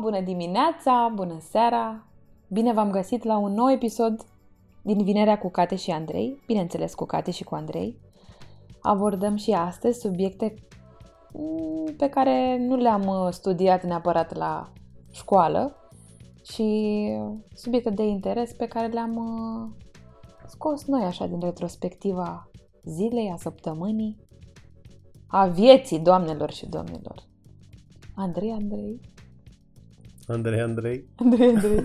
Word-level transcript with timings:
bună 0.00 0.20
dimineața, 0.20 1.12
bună 1.14 1.38
seara! 1.40 2.06
Bine 2.48 2.72
v-am 2.72 2.90
găsit 2.90 3.24
la 3.24 3.38
un 3.38 3.52
nou 3.52 3.70
episod 3.70 4.26
din 4.82 5.04
Vinerea 5.04 5.38
cu 5.38 5.50
Cate 5.50 5.76
și 5.76 5.90
Andrei, 5.90 6.42
bineînțeles 6.46 6.94
cu 6.94 7.04
Cate 7.04 7.30
și 7.30 7.44
cu 7.44 7.54
Andrei. 7.54 7.98
Abordăm 8.80 9.36
și 9.36 9.52
astăzi 9.52 10.00
subiecte 10.00 10.54
mm, 11.32 11.94
pe 11.96 12.08
care 12.08 12.58
nu 12.66 12.76
le-am 12.76 13.06
uh, 13.06 13.28
studiat 13.30 13.84
neapărat 13.84 14.36
la 14.36 14.72
școală 15.10 15.76
și 16.42 17.08
subiecte 17.54 17.90
de 17.90 18.06
interes 18.06 18.52
pe 18.52 18.66
care 18.66 18.86
le-am 18.86 19.16
uh, 19.16 19.86
scos 20.46 20.84
noi 20.86 21.02
așa 21.02 21.26
din 21.26 21.40
retrospectiva 21.40 22.50
zilei, 22.84 23.30
a 23.30 23.36
săptămânii, 23.36 24.16
a 25.26 25.46
vieții, 25.46 25.98
doamnelor 25.98 26.50
și 26.50 26.66
domnilor. 26.66 27.22
Andrei, 28.14 28.50
Andrei. 28.50 29.00
Andrei, 30.30 30.60
Andrei. 30.60 31.04
Andrei, 31.16 31.48
Andrei. 31.48 31.84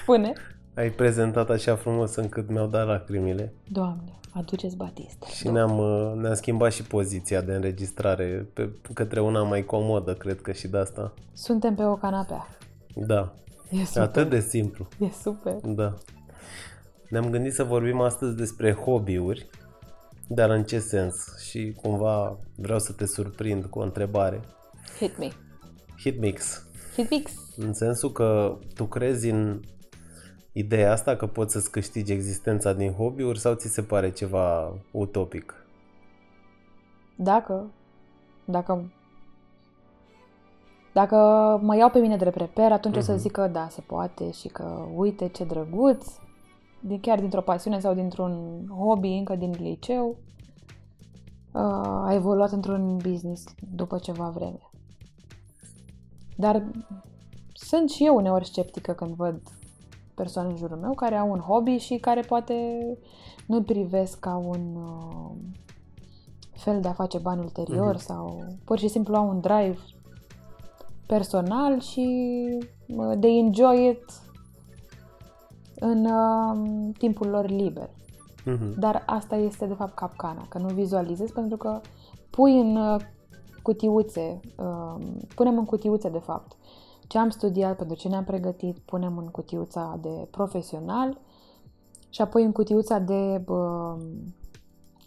Spune. 0.00 0.32
Ai 0.74 0.90
prezentat 0.90 1.50
așa 1.50 1.76
frumos 1.76 2.14
încât 2.14 2.50
mi-au 2.50 2.66
dat 2.66 2.86
lacrimile. 2.86 3.52
Doamne, 3.68 4.18
aduceți 4.32 4.76
Batista. 4.76 5.26
Și 5.26 5.48
ne-am, 5.48 5.78
uh, 5.78 6.12
ne-am 6.20 6.34
schimbat 6.34 6.72
și 6.72 6.82
poziția 6.82 7.40
de 7.40 7.54
înregistrare 7.54 8.48
pe, 8.52 8.70
către 8.94 9.20
una 9.20 9.42
mai 9.42 9.64
comodă, 9.64 10.14
cred 10.14 10.40
că 10.40 10.52
și 10.52 10.68
de 10.68 10.78
asta. 10.78 11.14
Suntem 11.32 11.74
pe 11.74 11.84
o 11.84 11.96
canapea. 11.96 12.48
Da. 12.94 13.34
E 13.70 13.84
super. 13.84 14.02
Atât 14.02 14.30
de 14.30 14.40
simplu. 14.40 14.88
E 14.98 15.08
super. 15.22 15.54
Da. 15.54 15.94
Ne-am 17.08 17.30
gândit 17.30 17.52
să 17.52 17.64
vorbim 17.64 18.00
astăzi 18.00 18.36
despre 18.36 18.72
hobby-uri, 18.72 19.46
dar 20.28 20.50
în 20.50 20.64
ce 20.64 20.78
sens? 20.78 21.38
Și 21.48 21.76
cumva 21.82 22.38
vreau 22.56 22.78
să 22.78 22.92
te 22.92 23.06
surprind 23.06 23.64
cu 23.64 23.78
o 23.78 23.82
întrebare. 23.82 24.40
Hit 24.98 25.18
me. 25.18 25.28
Hitmix. 26.96 27.30
Hitmix. 27.30 27.56
În 27.56 27.72
sensul 27.72 28.10
că 28.12 28.58
tu 28.74 28.84
crezi 28.84 29.28
în 29.30 29.60
ideea 30.52 30.92
asta 30.92 31.16
că 31.16 31.26
poți 31.26 31.52
să-ți 31.52 31.70
câștigi 31.70 32.12
existența 32.12 32.72
din 32.72 32.92
hobby-uri 32.92 33.38
sau 33.38 33.54
ți 33.54 33.68
se 33.68 33.82
pare 33.82 34.10
ceva 34.10 34.72
utopic? 34.90 35.66
Dacă, 37.16 37.70
dacă, 38.44 38.92
dacă 40.92 41.16
mă 41.62 41.76
iau 41.76 41.90
pe 41.90 41.98
mine 41.98 42.16
drept 42.16 42.36
reper, 42.36 42.72
atunci 42.72 42.94
uh-huh. 42.94 42.98
o 42.98 43.02
să 43.02 43.12
Mhm. 43.12 43.20
zic 43.20 43.30
că 43.32 43.46
da, 43.46 43.68
se 43.70 43.80
poate 43.80 44.30
și 44.30 44.48
că 44.48 44.86
uite 44.94 45.28
ce 45.28 45.44
drăguț, 45.44 46.06
din, 46.80 47.00
chiar 47.00 47.18
dintr-o 47.20 47.40
pasiune 47.40 47.80
sau 47.80 47.94
dintr-un 47.94 48.64
hobby 48.78 49.08
încă 49.08 49.34
din 49.36 49.54
liceu, 49.58 50.16
uh, 51.52 51.60
a 52.04 52.10
evoluat 52.14 52.50
într-un 52.50 52.96
business 52.96 53.44
după 53.74 53.98
ceva 53.98 54.28
vreme. 54.28 54.60
Dar 56.36 56.64
sunt 57.52 57.90
și 57.90 58.04
eu 58.06 58.14
uneori 58.16 58.46
sceptică 58.46 58.92
când 58.92 59.14
văd 59.14 59.40
persoane 60.14 60.48
în 60.48 60.56
jurul 60.56 60.76
meu 60.76 60.94
care 60.94 61.16
au 61.16 61.30
un 61.30 61.38
hobby 61.38 61.76
și 61.76 61.96
care 61.96 62.20
poate 62.20 62.54
nu-l 63.46 63.62
privesc 63.62 64.18
ca 64.18 64.36
un 64.36 64.76
uh, 64.76 65.30
fel 66.52 66.80
de 66.80 66.88
a 66.88 66.92
face 66.92 67.18
bani 67.18 67.40
ulterior 67.40 67.94
Mhm. 67.94 68.04
sau 68.04 68.44
pur 68.64 68.78
și 68.78 68.88
simplu 68.88 69.14
au 69.14 69.28
un 69.28 69.40
drive 69.40 69.78
personal 71.06 71.80
și 71.80 72.08
uh, 72.96 73.18
they 73.20 73.38
enjoy 73.38 73.88
it 73.90 74.04
în 75.78 76.04
uh, 76.04 76.88
timpul 76.98 77.26
lor 77.28 77.48
liber. 77.48 77.90
Mhm. 78.44 78.78
Dar 78.78 79.02
asta 79.06 79.36
este 79.36 79.66
de 79.66 79.74
fapt 79.74 79.94
capcana, 79.94 80.46
că 80.48 80.58
nu 80.58 80.66
vizualizezi 80.68 81.32
pentru 81.32 81.56
că 81.56 81.80
pui 82.30 82.60
în 82.60 82.76
uh, 82.76 83.00
cutiuțe, 83.66 84.40
uh, 84.56 85.06
punem 85.34 85.58
în 85.58 85.64
cutiuțe 85.64 86.08
de 86.08 86.18
fapt 86.18 86.56
ce 87.06 87.18
am 87.18 87.30
studiat, 87.30 87.76
pentru 87.76 87.96
ce 87.96 88.08
ne-am 88.08 88.24
pregătit, 88.24 88.78
punem 88.78 89.18
în 89.18 89.26
cutiuța 89.26 89.98
de 90.02 90.28
profesional 90.30 91.18
și 92.10 92.20
apoi 92.20 92.44
în 92.44 92.52
cutiuța 92.52 92.98
de 92.98 93.44
uh, 93.46 93.94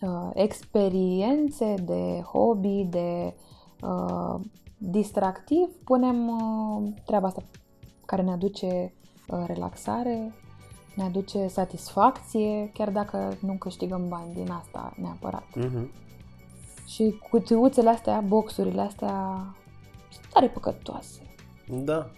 uh, 0.01 0.29
experiențe, 0.34 1.73
de 1.85 2.22
hobby, 2.31 2.88
de 2.89 3.35
uh, 3.81 4.39
distractiv, 4.78 5.67
punem 5.84 6.28
uh, 6.28 6.91
treaba 7.05 7.28
asta 7.28 7.44
care 8.05 8.22
ne 8.22 8.31
aduce 8.31 8.94
uh, 9.29 9.44
relaxare, 9.47 10.34
ne 10.95 11.03
aduce 11.03 11.47
satisfacție, 11.47 12.72
chiar 12.73 12.89
dacă 12.89 13.38
nu 13.41 13.53
câștigăm 13.53 14.07
bani 14.07 14.34
din 14.34 14.51
asta 14.51 14.94
neapărat. 15.01 15.45
Mhm. 15.55 15.89
Și 16.89 17.19
cutiuțele 17.29 17.89
astea, 17.89 18.19
boxurile 18.27 18.81
astea, 18.81 19.45
sunt 20.09 20.25
tare 20.33 20.47
păcătoase. 20.47 21.19
Da. 21.67 22.09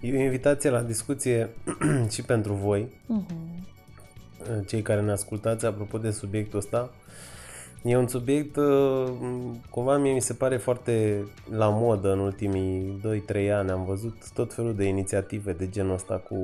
E 0.00 0.16
o 0.16 0.20
invitație 0.20 0.70
la 0.70 0.82
discuție 0.82 1.50
și 2.12 2.22
pentru 2.22 2.52
voi, 2.52 2.88
Mhm. 3.06 3.26
cei 4.66 4.82
care 4.82 5.00
ne 5.00 5.10
ascultați, 5.10 5.66
apropo 5.66 5.98
de 5.98 6.10
subiectul 6.10 6.58
ăsta. 6.58 6.90
E 7.82 7.96
un 7.96 8.06
subiect, 8.08 8.56
uh, 8.56 9.10
cumva 9.70 9.96
mie 9.96 10.12
mi 10.12 10.20
se 10.20 10.34
pare 10.34 10.56
foarte 10.56 11.24
la 11.50 11.68
modă 11.68 12.12
în 12.12 12.18
ultimii 12.18 13.00
2-3 13.02 13.50
ani. 13.52 13.70
Am 13.70 13.84
văzut 13.84 14.30
tot 14.32 14.54
felul 14.54 14.74
de 14.74 14.84
inițiative 14.84 15.52
de 15.52 15.68
genul 15.68 15.94
ăsta 15.94 16.14
cu 16.16 16.34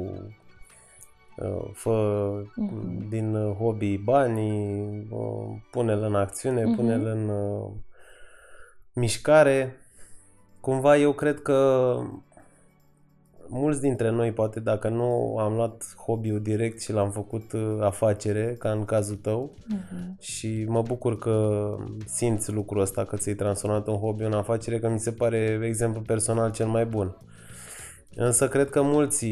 uh, 1.36 1.64
fă 1.72 2.32
Mhm. 2.56 3.08
din 3.08 3.34
uh, 3.34 3.56
hobby 3.56 3.96
banii, 3.96 5.06
uh, 5.10 5.53
pune-l 5.74 6.02
în 6.02 6.14
acțiune, 6.14 6.64
Mhm. 6.64 6.74
pune-l 6.76 7.06
în 7.06 7.28
uh, 7.28 7.70
mișcare. 8.92 9.76
Cumva 10.60 10.96
eu 10.96 11.12
cred 11.12 11.42
că 11.42 11.58
mulți 13.48 13.80
dintre 13.80 14.10
noi, 14.10 14.32
poate 14.32 14.60
dacă 14.60 14.88
nu 14.88 15.36
am 15.38 15.54
luat 15.54 15.94
hobby-ul 16.06 16.40
direct 16.42 16.80
și 16.82 16.92
l-am 16.92 17.10
făcut 17.10 17.52
uh, 17.52 17.76
afacere, 17.80 18.54
ca 18.58 18.70
în 18.70 18.84
cazul 18.84 19.16
tău, 19.16 19.54
Mhm. 19.68 20.16
și 20.20 20.64
mă 20.68 20.82
bucur 20.82 21.18
că 21.18 21.64
simți 22.06 22.52
lucrul 22.52 22.80
ăsta, 22.80 23.04
că 23.04 23.16
ți-ai 23.16 23.34
transformat 23.34 23.86
un 23.86 23.96
hobby 23.96 24.24
în 24.24 24.32
afacere, 24.32 24.78
că 24.78 24.88
mi 24.88 25.00
se 25.00 25.12
pare 25.12 25.60
exemplu 25.62 26.00
personal 26.00 26.50
cel 26.52 26.66
mai 26.66 26.86
bun. 26.86 27.16
Însă 28.16 28.48
cred 28.48 28.70
că 28.70 28.82
mulți 28.82 29.26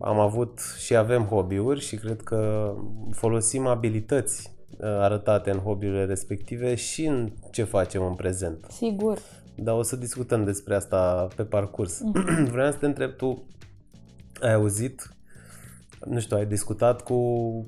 am 0.00 0.18
avut 0.18 0.58
și 0.78 0.96
avem 0.96 1.22
hobby-uri 1.24 1.80
și 1.80 1.96
cred 1.96 2.20
că 2.20 2.72
folosim 3.10 3.66
abilități 3.66 4.46
uh, 4.48 4.61
arătate 4.86 5.50
în 5.50 5.58
hobby-urile 5.58 6.04
respective 6.04 6.74
și 6.74 7.04
în 7.04 7.32
ce 7.50 7.64
facem 7.64 8.02
în 8.02 8.14
prezent. 8.14 8.66
Sigur. 8.70 9.18
Dar 9.56 9.74
o 9.74 9.82
să 9.82 9.96
discutăm 9.96 10.44
despre 10.44 10.74
asta 10.74 11.28
pe 11.36 11.42
parcurs. 11.42 12.00
Mhm. 12.00 12.44
Vreau 12.52 12.70
să 12.70 12.76
te 12.76 12.86
întreb 12.86 13.16
tu, 13.16 13.46
ai 14.40 14.52
auzit, 14.52 15.16
nu 16.04 16.20
știu, 16.20 16.36
ai 16.36 16.46
discutat 16.46 17.02
cu 17.02 17.16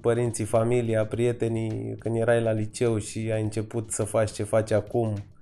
părinții, 0.00 0.44
familia, 0.44 1.06
prietenii 1.06 1.96
când 1.98 2.16
erai 2.16 2.42
la 2.42 2.52
liceu 2.52 2.98
și 2.98 3.30
ai 3.32 3.42
început 3.42 3.90
să 3.90 4.04
faci 4.04 4.30
ce 4.30 4.42
faci 4.42 4.70
acum 4.70 5.12
uh, 5.12 5.33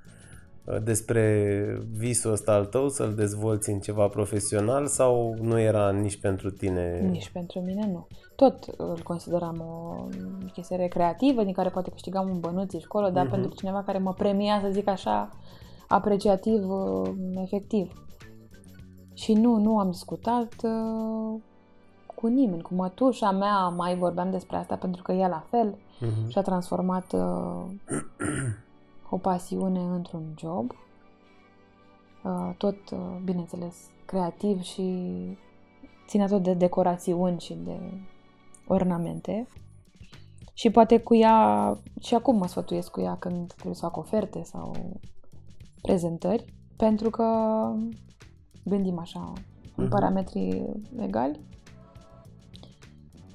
despre 0.83 1.65
visul 1.91 2.33
ăsta 2.33 2.53
al 2.53 2.65
tău, 2.67 2.89
să-l 2.89 3.15
dezvolți 3.15 3.71
în 3.71 3.79
ceva 3.81 4.07
profesional 4.09 4.87
sau 4.87 5.35
nu 5.41 5.59
era 5.59 5.91
nici 5.91 6.21
pentru 6.21 6.51
tine? 6.51 7.09
Nici 7.11 7.31
pentru 7.31 7.61
mine 7.61 7.89
nu. 7.93 8.07
Tot 8.37 8.65
îl 8.77 9.01
consideram 9.03 9.61
o 9.61 10.05
chestie 10.53 10.77
recreativă 10.77 11.45
din 11.45 11.53
care 11.53 11.69
poate 11.69 11.91
câștigam 11.91 12.29
un 12.31 12.41
bănuț 12.41 12.75
acolo, 12.85 13.09
dar 13.11 13.23
Mhm. 13.25 13.33
pentru 13.35 13.55
cineva 13.55 13.83
care 13.83 13.99
mă 13.99 14.13
premia, 14.13 14.61
să 14.63 14.69
zic 14.71 14.89
așa, 14.89 15.31
apreciativ, 15.89 16.71
uh, 16.71 17.11
efectiv. 17.43 17.93
Și 19.15 19.33
nu, 19.33 19.57
nu 19.57 19.79
am 19.79 19.91
discutat 19.91 20.55
uh, 20.63 21.41
cu 22.15 22.27
nimeni. 22.27 22.63
Cu 22.63 22.75
mătușa 22.75 23.31
mea 23.31 23.69
mai 23.69 23.97
vorbeam 23.97 24.31
despre 24.31 24.57
asta 24.57 24.75
pentru 24.77 25.03
că 25.03 25.13
ea 25.13 25.29
la 25.29 25.45
fel 25.51 25.79
Mhm. 26.01 26.29
și-a 26.29 26.43
transformat 26.43 27.13
uh, 27.13 27.63
o 29.15 29.19
pasiune 29.19 29.81
într-un 29.81 30.35
job. 30.39 30.73
Uh, 32.25 32.55
tot, 32.57 32.91
uh, 32.91 33.17
bineînțeles, 33.25 33.77
creativ 34.05 34.63
și 34.63 34.93
ține 36.09 36.27
tot 36.27 36.43
de 36.43 36.55
decorațiuni 36.55 37.41
și 37.41 37.55
de 37.55 37.79
ornamente. 38.67 39.47
Și 40.53 40.71
poate 40.71 40.99
cu 41.01 41.15
ea, 41.15 41.79
și 42.01 42.15
acum 42.15 42.37
mă 42.37 42.47
sfătuiesc 42.47 42.91
cu 42.91 43.01
ea 43.01 43.17
când 43.17 43.53
trebuie 43.53 43.75
să 43.75 43.81
fac 43.85 43.97
oferte 43.97 44.43
sau 44.43 44.77
prezentări, 45.83 46.45
pentru 46.77 47.11
că 47.11 47.27
gândim 48.65 48.99
așa 48.99 49.33
în 49.77 49.85
Mhm. 49.85 49.89
parametri 49.89 50.65
egali. 50.99 51.41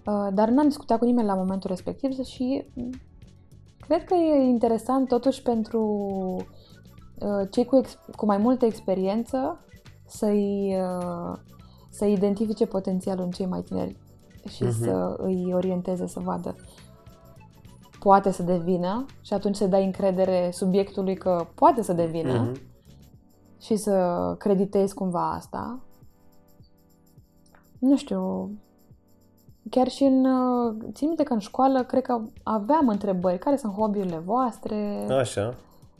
Uh, 0.05 0.27
Dar 0.33 0.49
n-am 0.49 0.67
discutat 0.67 0.99
cu 0.99 1.05
nimeni 1.05 1.27
la 1.27 1.35
momentul 1.35 1.69
respectiv 1.69 2.23
și 2.23 2.65
cred 3.87 4.03
că 4.03 4.13
e 4.13 4.43
interesant 4.43 5.07
totuși 5.07 5.41
pentru 5.41 5.81
uh, 7.19 7.47
cei 7.51 7.65
cu, 7.65 7.75
ex- 7.77 7.99
cu 8.15 8.25
mai 8.25 8.37
multă 8.37 8.65
experiență 8.65 9.59
să-i, 10.05 10.75
uh, 10.81 11.37
să 11.89 12.05
identifice 12.05 12.65
potențialul 12.65 13.23
în 13.23 13.31
cei 13.31 13.45
mai 13.45 13.61
tineri 13.61 13.95
și 14.49 14.63
Mhm. 14.63 14.71
să 14.71 15.15
îi 15.17 15.53
orienteze 15.53 16.07
să 16.07 16.19
vadă 16.19 16.55
poate 17.99 18.31
să 18.31 18.43
devină 18.43 19.05
și 19.21 19.33
atunci 19.33 19.55
să 19.55 19.67
dai 19.67 19.85
încredere 19.85 20.49
subiectului 20.51 21.15
că 21.15 21.47
poate 21.55 21.81
să 21.81 21.93
devină 21.93 22.41
Mhm. 22.41 22.61
și 23.61 23.75
să 23.75 24.35
creditezi 24.37 24.93
cumva 24.93 25.31
asta 25.31 25.79
nu 27.79 27.97
știu, 27.97 28.51
chiar 29.69 29.87
și 29.87 30.03
în, 30.03 30.25
uh, 30.25 30.75
țin 30.93 31.07
minte 31.07 31.23
că 31.23 31.33
în 31.33 31.39
școală 31.39 31.83
cred 31.83 32.01
că 32.01 32.19
aveam 32.43 32.87
întrebări, 32.87 33.37
care 33.39 33.55
sunt 33.55 33.73
hobby-urile 33.73 34.21
voastre, 34.25 35.05
Așa. 35.19 35.53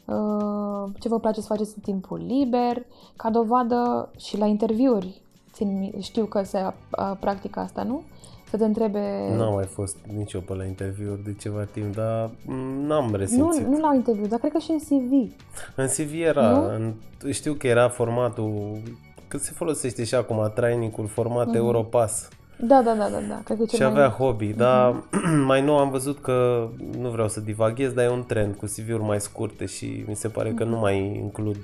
uh, 0.05 0.89
ce 0.99 1.07
vă 1.07 1.19
place 1.19 1.41
să 1.41 1.47
faceți 1.47 1.73
în 1.75 1.81
timpul 1.81 2.21
liber, 2.27 2.85
ca 3.15 3.29
dovadă 3.29 4.09
și 4.17 4.37
la 4.37 4.45
interviuri, 4.45 5.21
țin, 5.53 5.77
mi- 5.79 6.01
știu 6.01 6.25
că 6.25 6.43
se 6.43 6.59
uh, 6.63 7.11
practică 7.19 7.59
asta, 7.59 7.83
nu? 7.83 8.01
Să 8.49 8.57
te 8.57 8.65
întrebe... 8.65 9.33
N-am 9.37 9.53
mai 9.53 9.65
fost 9.65 9.97
nici 10.17 10.33
eu 10.33 10.41
pe 10.41 10.53
la 10.53 10.65
interviuri 10.65 11.23
de 11.23 11.35
ceva 11.39 11.63
timp, 11.63 11.95
dar 11.95 12.29
mm, 12.45 12.85
n-am 12.85 13.09
nu, 13.09 13.15
resimțit. 13.15 13.65
nu 13.65 13.79
la 13.79 13.95
interviu, 13.95 14.25
dar 14.27 14.39
cred 14.39 14.51
că 14.51 14.57
și 14.57 14.71
în 14.71 14.77
CV. 14.79 15.33
În 15.75 15.87
CV 15.87 16.13
era, 16.21 16.49
Nu? 16.51 16.65
în, 16.69 16.93
știu 17.31 17.53
că 17.53 17.67
era 17.67 17.89
formatul, 17.89 18.81
că 19.27 19.37
se 19.37 19.51
folosește 19.51 20.03
și 20.03 20.15
acum 20.15 20.51
training-ul 20.55 21.07
format 21.07 21.55
Europass 21.55 22.27
Da, 22.59 22.81
da, 22.81 22.95
da, 22.95 23.09
da, 23.09 23.19
da. 23.19 23.41
Cred 23.43 23.57
că 23.57 23.63
e 23.63 23.65
cel 23.65 23.77
și 23.77 23.81
mai... 23.83 23.91
avea 23.91 24.09
hobby, 24.09 24.53
dar 24.53 25.03
mai 25.45 25.61
nou 25.61 25.77
am 25.77 25.89
văzut 25.89 26.19
că, 26.19 26.67
nu 26.97 27.09
vreau 27.09 27.27
să 27.27 27.39
divaghez, 27.39 27.93
dar 27.93 28.05
e 28.05 28.09
un 28.09 28.23
trend 28.25 28.55
cu 28.55 28.65
CV-uri 28.65 29.03
mai 29.03 29.21
scurte 29.21 29.65
și 29.65 30.03
mi 30.07 30.15
se 30.15 30.27
pare 30.29 30.51
că 30.53 30.63
nu 30.63 30.77
mai 30.77 31.17
includ 31.17 31.57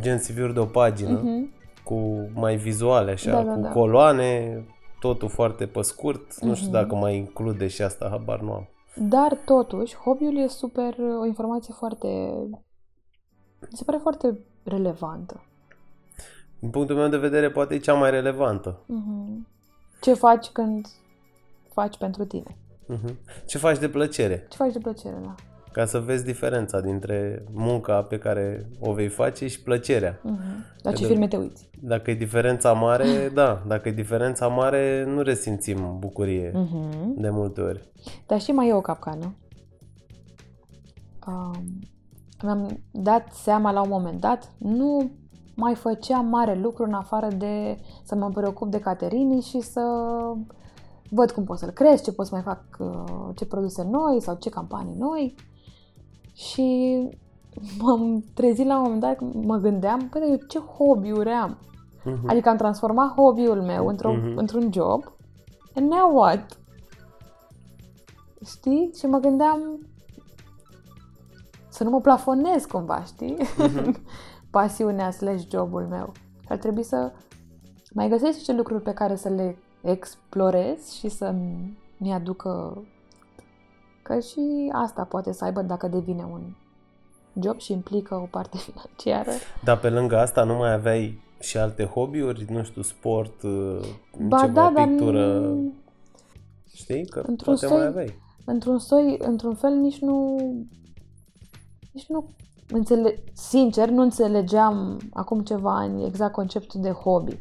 gen 0.00 0.18
CV-uri 0.18 0.54
de 0.54 0.60
o 0.60 0.64
pagină, 0.64 1.20
Mhm. 1.24 1.50
cu 1.84 2.28
mai 2.34 2.56
vizuale 2.56 3.10
așa, 3.10 3.30
Da, 3.30 3.42
da, 3.42 3.52
cu 3.52 3.60
da. 3.60 3.68
coloane, 3.68 4.62
totul 5.00 5.28
foarte 5.28 5.66
pe 5.66 5.82
scurt, 5.82 6.40
nu 6.40 6.48
Mhm. 6.48 6.56
știu 6.56 6.70
dacă 6.70 6.94
mai 6.94 7.16
include 7.16 7.66
și 7.66 7.82
asta, 7.82 8.08
habar 8.10 8.40
nu 8.40 8.52
am. 8.52 8.68
Dar 8.94 9.38
totuși, 9.44 9.96
hobby-ul 9.96 10.36
e 10.38 10.46
super, 10.46 10.94
o 11.20 11.26
informație 11.26 11.74
foarte, 11.78 12.06
mi 13.60 13.76
se 13.76 13.84
pare 13.84 13.98
foarte 14.02 14.38
relevantă. 14.64 15.40
Din 16.58 16.70
punctul 16.70 16.96
meu 16.96 17.08
de 17.08 17.16
vedere, 17.16 17.50
poate 17.50 17.74
e 17.74 17.78
cea 17.78 17.94
mai 17.94 18.10
relevantă. 18.10 18.76
Mhm. 18.86 19.46
Ce 20.00 20.14
faci 20.14 20.46
când 20.46 20.86
faci 21.72 21.96
pentru 21.96 22.24
tine? 22.24 22.56
Mhm. 22.86 23.18
Ce 23.46 23.58
faci 23.58 23.78
de 23.78 23.88
plăcere? 23.88 24.46
Ce 24.50 24.56
faci 24.56 24.72
de 24.72 24.78
plăcere, 24.78 25.16
da? 25.22 25.34
Ca 25.72 25.84
să 25.84 25.98
vezi 25.98 26.24
diferența 26.24 26.80
dintre 26.80 27.44
munca 27.52 28.02
pe 28.02 28.18
care 28.18 28.68
o 28.80 28.92
vei 28.92 29.08
face 29.08 29.46
și 29.46 29.62
plăcerea. 29.62 30.20
Mhm. 30.22 30.40
La 30.82 30.92
ce 30.92 31.00
de- 31.02 31.06
filme 31.08 31.28
te 31.28 31.36
uiți? 31.36 31.70
Dacă 31.80 32.10
e 32.10 32.14
diferența 32.14 32.72
mare, 32.72 33.06
da. 33.34 33.62
Dacă 33.66 33.88
e 33.88 33.92
diferența 33.92 34.46
mare, 34.48 35.04
nu 35.04 35.22
resimțim 35.22 35.96
bucurie 35.98 36.50
Mhm. 36.54 37.20
de 37.20 37.30
multe 37.30 37.60
ori. 37.60 37.88
Dar 38.26 38.40
și 38.40 38.50
mai 38.52 38.68
e 38.68 38.74
o 38.74 38.80
capcană. 38.80 39.34
Um, 41.26 41.78
mi-am 42.42 42.80
dat 42.90 43.32
seama 43.32 43.70
la 43.70 43.80
un 43.80 43.88
moment 43.88 44.20
dat, 44.20 44.50
nu 44.58 45.10
mai 45.60 45.74
făceam 45.74 46.26
mare 46.26 46.54
lucru 46.54 46.84
în 46.84 46.92
afară 46.92 47.28
de 47.28 47.78
să 48.04 48.14
mă 48.14 48.28
preocup 48.28 48.70
de 48.70 48.80
Caterini 48.80 49.40
și 49.40 49.60
să 49.60 49.82
văd 51.10 51.30
cum 51.30 51.44
pot 51.44 51.58
să-l 51.58 51.70
cresc, 51.70 52.02
ce 52.02 52.12
pot 52.12 52.26
să 52.26 52.34
mai 52.34 52.42
fac, 52.42 52.62
uh, 52.78 53.28
ce 53.36 53.46
produse 53.46 53.82
noi 53.90 54.20
sau 54.20 54.36
ce 54.40 54.48
campanii 54.50 54.94
noi. 54.98 55.34
Și 56.34 56.98
m-am 57.78 58.24
trezit 58.34 58.66
la 58.66 58.76
un 58.76 58.82
moment 58.82 59.00
dat, 59.00 59.18
mă 59.44 59.56
gândeam, 59.56 60.08
păi, 60.08 60.20
dar 60.20 60.30
eu 60.30 60.36
ce 60.48 60.58
hobby-uri 60.58 61.30
am? 61.30 61.58
Mhm. 62.04 62.28
Adică 62.28 62.48
am 62.48 62.56
transformat 62.56 63.14
hobby-ul 63.14 63.62
meu 63.62 63.86
într-un, 63.86 64.16
Mhm. 64.16 64.36
într-un 64.38 64.72
job 64.72 65.12
and 65.74 65.90
now 65.92 66.16
what? 66.16 66.58
Știi? 68.46 68.90
Și 68.98 69.06
mă 69.06 69.18
gândeam 69.18 69.58
să 71.68 71.84
nu 71.84 71.90
mă 71.90 72.00
plafonez 72.00 72.64
cumva, 72.64 73.02
știi? 73.04 73.36
Pasiunea 74.50 75.10
slash 75.10 75.42
jobul 75.50 75.82
meu. 75.86 76.12
Și 76.40 76.46
ar 76.48 76.56
trebui 76.56 76.82
să 76.82 77.12
mai 77.92 78.08
găsesc 78.08 78.36
niște 78.36 78.52
lucruri 78.52 78.82
pe 78.82 78.92
care 78.92 79.16
să 79.16 79.28
le 79.28 79.56
explorez 79.82 80.90
și 80.92 81.08
să 81.08 81.34
mi 81.98 82.12
aducă 82.12 82.82
că 84.02 84.20
și 84.20 84.70
asta 84.72 85.04
poate 85.04 85.32
să 85.32 85.44
aibă 85.44 85.62
dacă 85.62 85.88
devine 85.88 86.22
un 86.32 86.42
job 87.42 87.58
și 87.58 87.72
implică 87.72 88.14
o 88.14 88.26
parte 88.30 88.56
financiară. 88.66 89.30
Dar 89.64 89.78
pe 89.78 89.90
lângă 89.90 90.16
asta 90.18 90.44
nu 90.44 90.54
mai 90.56 90.72
aveai 90.72 91.22
și 91.40 91.58
alte 91.58 91.84
hobby-uri? 91.84 92.46
Nu 92.48 92.62
știu, 92.62 92.82
sport, 92.82 93.42
uh, 93.42 93.80
Ba 94.26 94.38
ceva, 94.40 94.52
da, 94.52 94.70
dar 94.74 94.88
pictură? 94.88 95.38
nu- 95.38 95.72
Știi? 96.74 97.06
Că 97.06 97.18
Într-un 97.26 97.54
poate 97.54 97.66
soi- 97.66 97.76
mai 97.76 97.86
aveai. 97.86 98.18
într-un 98.44 98.78
soi, 98.78 99.16
într-un 99.20 99.54
fel 99.54 99.72
nici 99.74 99.98
nu 99.98 100.36
nici 101.92 102.06
nu 102.08 102.28
înțele- 102.70 103.22
sincer, 103.32 103.88
nu 103.88 104.02
înțelegeam 104.02 105.00
acum 105.12 105.40
ceva 105.40 105.76
ani 105.76 106.04
exact 106.04 106.32
conceptul 106.32 106.80
de 106.80 106.90
hobby. 106.90 107.32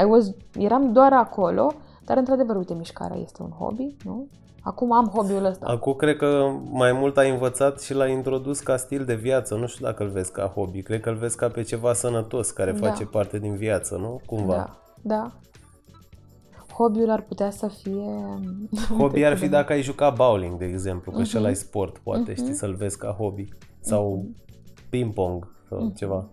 I 0.00 0.04
was, 0.08 0.30
eram 0.58 0.92
doar 0.92 1.12
acolo, 1.12 1.72
dar 2.04 2.16
într-adevăr, 2.16 2.56
uite, 2.56 2.74
mișcarea 2.74 3.16
este 3.16 3.42
un 3.42 3.50
hobby, 3.50 3.96
nu? 4.04 4.26
Acum 4.62 4.92
am 4.92 5.06
hobby-ul 5.06 5.44
ăsta. 5.44 5.66
Acum 5.66 5.92
cred 5.92 6.16
că 6.16 6.50
mai 6.70 6.92
mult 6.92 7.16
ai 7.16 7.30
învățat 7.30 7.80
și 7.80 7.94
l-ai 7.94 8.12
introdus 8.12 8.60
ca 8.60 8.76
stil 8.76 9.04
de 9.04 9.14
viață. 9.14 9.54
Nu 9.54 9.66
știu 9.66 9.84
dacă 9.86 10.02
îl 10.02 10.08
vezi 10.08 10.32
ca 10.32 10.46
hobby. 10.54 10.82
Cred 10.82 11.00
că 11.00 11.08
îl 11.08 11.16
vezi 11.16 11.36
ca 11.36 11.48
pe 11.48 11.62
ceva 11.62 11.92
sănătos 11.92 12.50
care 12.50 12.72
Da. 12.72 12.86
face 12.88 13.04
parte 13.04 13.38
din 13.38 13.54
viață, 13.56 13.96
nu? 13.96 14.20
Cumva. 14.26 14.52
Da, 14.54 14.76
da. 15.02 15.32
Hobby-ul 16.76 17.10
ar 17.10 17.22
putea 17.22 17.50
să 17.50 17.68
fie... 17.68 18.38
Hobby 18.98 19.22
ar 19.24 19.36
fi 19.36 19.48
dacă 19.58 19.72
ai 19.72 19.82
juca 19.82 20.10
bowling, 20.10 20.58
de 20.58 20.64
exemplu, 20.64 21.10
că 21.12 21.18
Mhm. 21.18 21.26
și 21.26 21.36
ăla 21.38 21.48
e 21.50 21.52
sport, 21.54 21.98
poate, 21.98 22.34
știi, 22.34 22.54
să-l 22.54 22.74
vezi 22.74 22.98
ca 22.98 23.08
hobby. 23.18 23.48
Sau 23.80 24.16
Mhm. 24.16 24.36
Ping-pong 24.88 25.48
sau 25.68 25.92
ceva. 25.96 26.24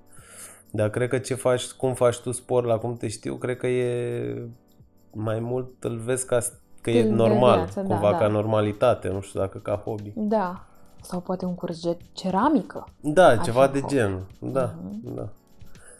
Dar 0.72 0.90
cred 0.90 1.10
că 1.10 1.18
ce 1.18 1.34
faci, 1.36 1.66
cum 1.72 1.94
faci 1.94 2.18
tu 2.20 2.32
sport, 2.32 2.66
la 2.66 2.78
cum 2.78 2.96
te 2.96 3.08
știu, 3.08 3.36
cred 3.36 3.58
că 3.58 3.68
e 3.68 4.48
mai 5.14 5.40
mult 5.40 5.84
îl 5.84 5.98
vezi 5.98 6.26
ca 6.26 6.38
că 6.82 6.92
e 6.92 7.00
Stil 7.00 7.10
de 7.10 7.16
normal, 7.16 7.58
viață, 7.58 7.82
da, 7.82 7.88
cumva 7.88 8.12
da. 8.12 8.18
ca 8.18 8.28
normalitate, 8.28 9.08
nu 9.10 9.22
știu 9.22 9.40
dacă 9.40 9.58
ca 9.58 9.76
hobby. 9.86 10.12
Da. 10.16 10.66
Sau 11.02 11.20
poate 11.20 11.46
un 11.46 11.56
curs 11.56 11.82
de 11.82 11.98
ceramică. 12.14 12.88
Da, 13.02 13.38
ceva 13.38 13.66
fi 13.66 13.72
de 13.74 13.80
hobby. 13.80 13.94
genul. 13.96 14.26
Da, 14.40 14.76
Mhm. 14.84 15.16
da. 15.16 15.30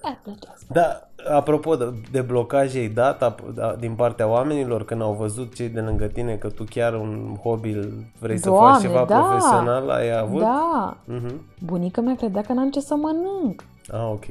Ar 0.04 0.20
plăcea 0.24 0.54
să- 0.56 0.64
Da, 0.74 1.08
apropo 1.36 1.76
de, 1.76 1.94
de 2.12 2.22
blocaj, 2.22 2.76
ai 2.76 2.88
dat 2.88 3.24
ap- 3.34 3.54
da, 3.56 3.76
din 3.80 3.94
partea 3.96 4.28
oamenilor 4.28 4.86
când 4.86 5.02
au 5.02 5.14
văzut 5.14 5.56
cei 5.56 5.70
de 5.70 5.80
lângă 5.80 6.06
tine 6.06 6.36
că 6.36 6.50
tu 6.50 6.64
chiar 6.70 6.94
un 6.94 7.38
hobby 7.44 7.70
îl 7.70 7.94
vrei 8.20 8.38
să 8.38 8.50
Doamne, 8.50 8.72
faci 8.74 8.82
ceva 8.82 9.06
da. 9.06 9.20
profesional, 9.20 9.90
ai 9.90 10.18
avut? 10.20 10.42
Da. 10.42 10.98
Mhm. 11.06 11.42
Bunica 11.66 12.02
mea 12.02 12.16
credea 12.16 12.42
că 12.42 12.54
n-am 12.54 12.70
ce 12.70 12.80
să 12.80 12.96
mănânc. 12.96 13.64
Ah, 13.92 14.10
ok. 14.12 14.24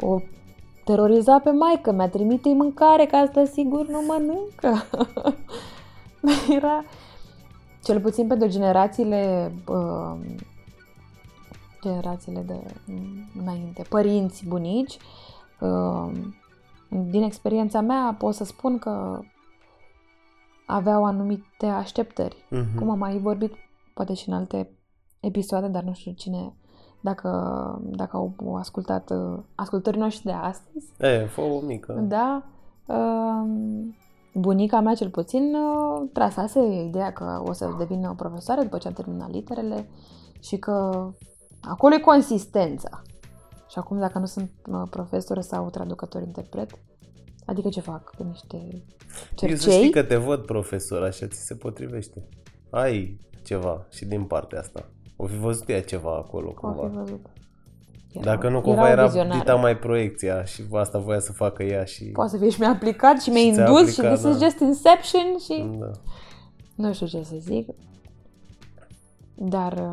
O 0.00 0.20
teroriza 0.84 1.38
pe 1.38 1.50
maică 1.50 1.92
mea, 1.92 2.08
trimite-i 2.08 2.52
mâncare, 2.54 3.04
că 3.06 3.16
asta 3.16 3.44
sigur 3.44 3.86
nu 3.88 3.98
mănâncă. 4.06 4.84
Era, 6.56 6.84
cel 7.84 8.00
puțin 8.00 8.26
pentru 8.26 8.48
generațiile, 8.48 9.52
uh, 9.68 10.16
generațiile 11.82 12.40
de 12.40 12.60
mm, 12.86 13.42
înainte, 13.42 13.82
părinți, 13.88 14.46
bunici, 14.46 14.98
uh, 15.60 16.12
din 16.88 17.22
experiența 17.22 17.80
mea 17.80 18.16
pot 18.18 18.34
să 18.34 18.44
spun 18.44 18.78
că 18.78 19.20
aveau 20.66 21.04
anumite 21.04 21.66
așteptări. 21.66 22.46
Mhm. 22.50 22.78
Cum 22.78 22.90
am 22.90 22.98
mai 22.98 23.18
vorbit, 23.18 23.52
poate 23.94 24.14
și 24.14 24.28
în 24.28 24.34
alte 24.34 24.70
episoade, 25.20 25.66
dar 25.66 25.82
nu 25.82 25.92
știu 25.92 26.12
cine, 26.12 26.54
dacă, 27.00 27.30
dacă 27.82 28.16
au 28.16 28.54
ascultat 28.56 29.10
uh, 29.10 29.38
ascultării 29.54 30.00
noștri 30.00 30.24
de 30.24 30.32
astăzi. 30.32 30.92
E, 30.98 31.26
fă 31.26 31.40
o 31.40 31.60
mică. 31.60 31.92
Da. 31.92 32.42
Um, 32.86 33.96
bunica 34.34 34.80
mea 34.80 34.94
cel 34.94 35.10
puțin 35.10 35.54
uh, 35.54 36.08
trasase 36.12 36.60
ideea 36.86 37.12
că 37.12 37.42
o 37.46 37.52
să 37.52 37.74
devină 37.78 38.14
profesoară 38.16 38.62
după 38.62 38.78
ce 38.78 38.88
am 38.88 38.94
terminat 38.94 39.30
literele 39.30 39.88
și 40.40 40.56
că 40.56 41.08
acolo 41.68 41.94
e 41.94 41.98
consistența. 41.98 43.02
Și 43.70 43.78
acum 43.78 43.98
dacă 43.98 44.18
nu 44.18 44.26
sunt 44.26 44.50
uh, 44.66 44.82
profesor 44.90 45.40
sau 45.40 45.70
traducător 45.70 46.22
interpret, 46.22 46.70
adică 47.46 47.68
ce 47.68 47.80
fac? 47.80 48.14
Cu 48.16 48.22
niște 48.22 48.56
Eu 49.40 49.48
să 49.48 49.56
știi 49.56 49.56
cercei? 49.56 49.90
că 49.90 50.02
te 50.02 50.16
văd 50.16 50.44
profesor, 50.44 51.02
așa 51.02 51.26
ți 51.26 51.46
se 51.46 51.54
potrivește. 51.54 52.28
Ai 52.70 53.20
ceva 53.44 53.86
și 53.90 54.04
din 54.04 54.24
partea 54.24 54.58
asta. 54.58 54.88
O 55.16 55.26
fi 55.26 55.36
văzut 55.36 55.68
ea 55.68 55.82
ceva 55.82 56.16
acolo 56.16 56.46
O 56.48 56.50
fi 56.50 56.56
cumva. 56.56 56.82
văzut. 57.02 57.26
Era- 58.12 58.24
Dacă 58.24 58.48
nu 58.48 58.52
era 58.56 58.60
cumva 58.64 58.82
o 58.82 58.86
era 58.86 59.06
vizionară. 59.06 59.38
dita 59.38 59.54
mai 59.54 59.76
proiecția 59.78 60.44
și 60.44 60.62
asta 60.72 60.98
voia 60.98 61.18
să 61.20 61.32
facă 61.32 61.62
ea 61.62 61.84
și... 61.84 62.04
Poate 62.04 62.30
să 62.30 62.36
fie 62.36 62.50
și 62.50 62.60
mi-a 62.60 62.70
aplicat 62.70 63.20
și 63.20 63.30
mi-a 63.30 63.40
Și 63.42 63.52
ți-a 63.52 63.66
indus 63.66 63.92
și 63.92 64.00
aplicat, 64.00 64.18
this 64.18 64.32
is 64.32 64.38
da. 64.38 64.44
just 64.44 64.58
inception 64.60 65.38
și... 65.38 65.76
Da. 65.78 65.90
Nu 66.74 66.92
știu 66.92 67.06
ce 67.06 67.22
să 67.22 67.34
zic. 67.38 67.68
Dar... 69.34 69.84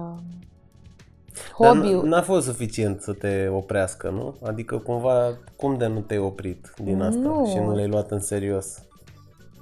Uh, 1.58 1.66
Dar 1.66 1.76
hobby 1.76 2.00
n- 2.00 2.10
n-a 2.10 2.22
fost 2.22 2.46
suficient 2.46 3.02
să 3.02 3.14
te 3.14 3.48
oprească, 3.48 4.10
nu? 4.10 4.36
Adică 4.44 4.78
cumva, 4.78 5.38
cum 5.56 5.78
de 5.78 5.88
nu 5.88 6.00
te-ai 6.00 6.20
oprit 6.20 6.74
din 6.84 7.02
asta 7.02 7.20
Nu. 7.20 7.46
și 7.46 7.58
nu 7.58 7.74
l-ai 7.76 7.88
luat 7.88 8.12
în 8.12 8.20
serios? 8.20 8.84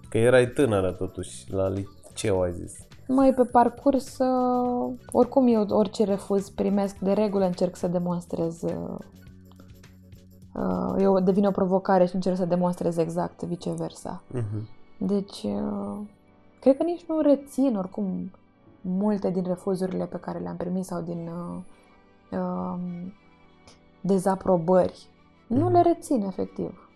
Că 0.09 0.17
erai 0.17 0.47
tânără 0.47 0.91
totuși, 0.91 1.53
la 1.53 1.69
liceu 1.69 2.41
ai 2.41 2.53
zis. 2.53 2.73
mai 3.07 3.33
pe 3.33 3.43
parcurs, 3.43 4.17
uh, 4.17 4.93
oricum 5.11 5.47
eu 5.47 5.65
orice 5.69 6.03
refuz 6.03 6.49
primesc, 6.49 6.97
de 6.97 7.11
regulă 7.11 7.45
încerc 7.45 7.75
să 7.75 7.87
demonstrez... 7.87 8.61
Uh, 8.61 8.97
uh, 10.55 10.95
eu 10.99 11.19
devine 11.19 11.47
o 11.47 11.51
provocare 11.51 12.05
și 12.05 12.15
încerc 12.15 12.35
să 12.35 12.45
demonstrez 12.45 12.97
exact 12.97 13.43
viceversa. 13.43 14.23
Mhm. 14.27 14.67
Deci, 14.97 15.43
uh, 15.43 15.97
cred 16.59 16.77
că 16.77 16.83
nici 16.83 17.03
nu 17.07 17.21
rețin 17.21 17.75
oricum 17.77 18.31
multe 18.83 19.29
din 19.29 19.43
refuzurile 19.43 20.05
pe 20.05 20.17
care 20.17 20.39
le-am 20.39 20.57
primit 20.57 20.85
sau 20.85 21.01
din 21.01 21.27
uh, 21.27 21.61
uh, 22.39 22.79
dezaprobări. 24.01 25.07
Mm-hmm. 25.07 25.47
Nu 25.47 25.63
Mhm. 25.63 25.73
le 25.73 25.81
rețin, 25.81 26.21
efectiv. 26.21 26.89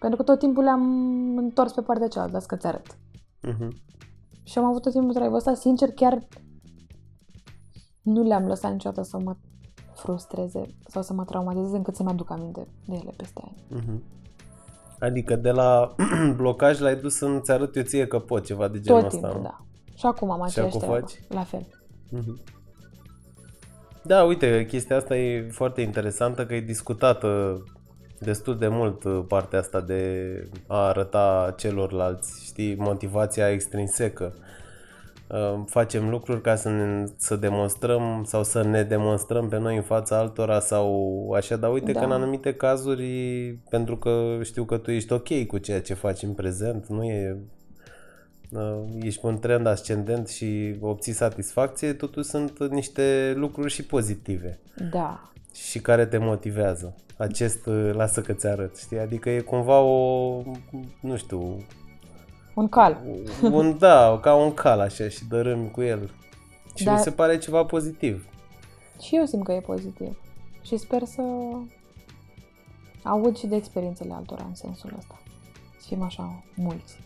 Pentru 0.00 0.18
că 0.18 0.24
tot 0.24 0.38
timpul 0.38 0.62
le-am 0.62 0.82
întors 1.36 1.72
pe 1.72 1.80
partea 1.82 2.08
cealaltă, 2.08 2.34
las 2.34 2.46
că 2.46 2.56
ți 2.56 2.66
arăt. 2.66 2.98
Mhm. 3.42 3.68
Și 4.42 4.58
am 4.58 4.64
avut 4.64 4.82
tot 4.82 4.92
timpul 4.92 5.12
drive 5.12 5.34
ăsta, 5.34 5.54
sincer, 5.54 5.90
chiar 5.92 6.18
nu 8.02 8.22
le-am 8.22 8.46
lăsat 8.46 8.72
niciodată 8.72 9.02
să 9.02 9.18
mă 9.18 9.36
frustreze 9.94 10.62
sau 10.86 11.02
să 11.02 11.12
mă 11.12 11.24
traumatizeze 11.24 11.76
încât 11.76 11.96
să-mi 11.96 12.08
aduc 12.08 12.30
aminte 12.30 12.66
de 12.86 12.94
ele 12.94 13.12
peste 13.16 13.40
ani. 13.44 13.82
Mhm. 13.82 14.02
Adică 15.00 15.36
de 15.36 15.50
la 15.50 15.94
blocaj 16.36 16.80
l-ai 16.80 16.96
dus 16.96 17.14
să-ți 17.16 17.50
arăt 17.50 17.76
eu 17.76 17.82
ție 17.82 18.06
că 18.06 18.18
pot, 18.18 18.44
ceva 18.44 18.68
de 18.68 18.80
genul 18.80 19.02
Tot 19.02 19.12
ăsta. 19.12 19.28
timpul, 19.28 19.42
nu? 19.42 19.48
da. 19.48 19.64
Și 19.98 20.06
acum 20.06 20.30
am 20.30 20.38
Și 20.38 20.44
aceeași 20.58 20.76
acum 20.76 20.88
treabă. 20.88 21.06
faci? 21.06 21.20
La 21.28 21.42
fel. 21.42 21.66
Mhm. 22.10 22.40
Da, 24.02 24.22
uite, 24.24 24.66
chestia 24.68 24.96
asta 24.96 25.16
e 25.16 25.48
foarte 25.50 25.80
interesantă 25.80 26.46
că 26.46 26.54
e 26.54 26.60
discutată 26.60 27.62
destul 28.20 28.58
de 28.58 28.68
mult 28.68 29.04
uh, 29.04 29.24
partea 29.28 29.58
asta 29.58 29.80
de 29.80 30.24
a 30.66 30.76
arăta 30.86 31.54
celorlalți, 31.56 32.44
știi, 32.44 32.74
motivația 32.76 33.50
extrinsecă. 33.50 34.34
Uh, 35.26 35.60
Facem 35.66 36.10
lucruri 36.10 36.40
ca 36.40 36.54
să, 36.54 36.68
ne, 36.68 37.04
să 37.16 37.36
demonstrăm 37.36 38.22
sau 38.26 38.44
să 38.44 38.62
ne 38.62 38.82
demonstrăm 38.82 39.48
pe 39.48 39.58
noi 39.58 39.76
în 39.76 39.82
fața 39.82 40.18
altora 40.18 40.60
sau 40.60 41.30
așa, 41.36 41.56
dar 41.56 41.72
uite 41.72 41.92
Da. 41.92 41.98
că 41.98 42.04
în 42.04 42.12
anumite 42.12 42.54
cazuri, 42.54 43.06
pentru 43.70 43.96
că 43.96 44.38
știu 44.42 44.64
că 44.64 44.76
tu 44.76 44.90
ești 44.90 45.12
ok 45.12 45.46
cu 45.46 45.58
ceea 45.58 45.80
ce 45.80 45.94
faci 45.94 46.22
în 46.22 46.32
prezent, 46.32 46.86
nu 46.86 47.04
e 47.04 47.32
uh, 47.36 47.40
ești 49.00 49.20
pe 49.20 49.26
un 49.26 49.38
trend 49.38 49.66
ascendent 49.66 50.28
și 50.28 50.76
obții 50.80 51.12
satisfacție, 51.12 51.92
totuși 51.92 52.28
sunt 52.28 52.68
niște 52.70 53.32
lucruri 53.36 53.72
și 53.72 53.82
pozitive 53.84 54.58
Da. 54.90 55.30
și 55.54 55.80
care 55.80 56.06
te 56.06 56.18
motivează. 56.18 56.94
Acest 57.16 57.66
uh, 57.66 57.90
lasă 57.92 58.20
că 58.20 58.32
ți 58.32 58.46
arăt, 58.46 58.76
știi? 58.78 58.98
Adică 58.98 59.30
e 59.30 59.40
cumva 59.40 59.80
o, 59.80 60.42
nu 61.00 61.16
știu, 61.16 61.64
Un 62.54 62.68
cal. 62.68 63.00
un, 63.42 63.78
da, 63.78 64.18
ca 64.22 64.34
un 64.34 64.54
cal 64.54 64.80
așa 64.80 65.08
și 65.08 65.24
dărâmi 65.28 65.70
cu 65.70 65.82
el. 65.82 66.10
Și 66.74 66.84
Dar- 66.84 66.94
mi 66.94 67.00
se 67.00 67.10
pare 67.10 67.38
ceva 67.38 67.64
pozitiv. 67.64 68.26
Și 69.02 69.16
eu 69.16 69.24
simt 69.24 69.44
că 69.44 69.52
e 69.52 69.60
pozitiv. 69.60 70.18
Și 70.62 70.76
sper 70.76 71.04
să 71.04 71.22
aud 73.02 73.36
și 73.36 73.46
de 73.46 73.56
experiențele 73.56 74.12
altora 74.12 74.44
în 74.48 74.54
sensul 74.54 74.94
ăsta. 74.98 75.20
Să 75.78 75.86
fim 75.88 76.02
așa 76.02 76.42
mulți. 76.54 76.98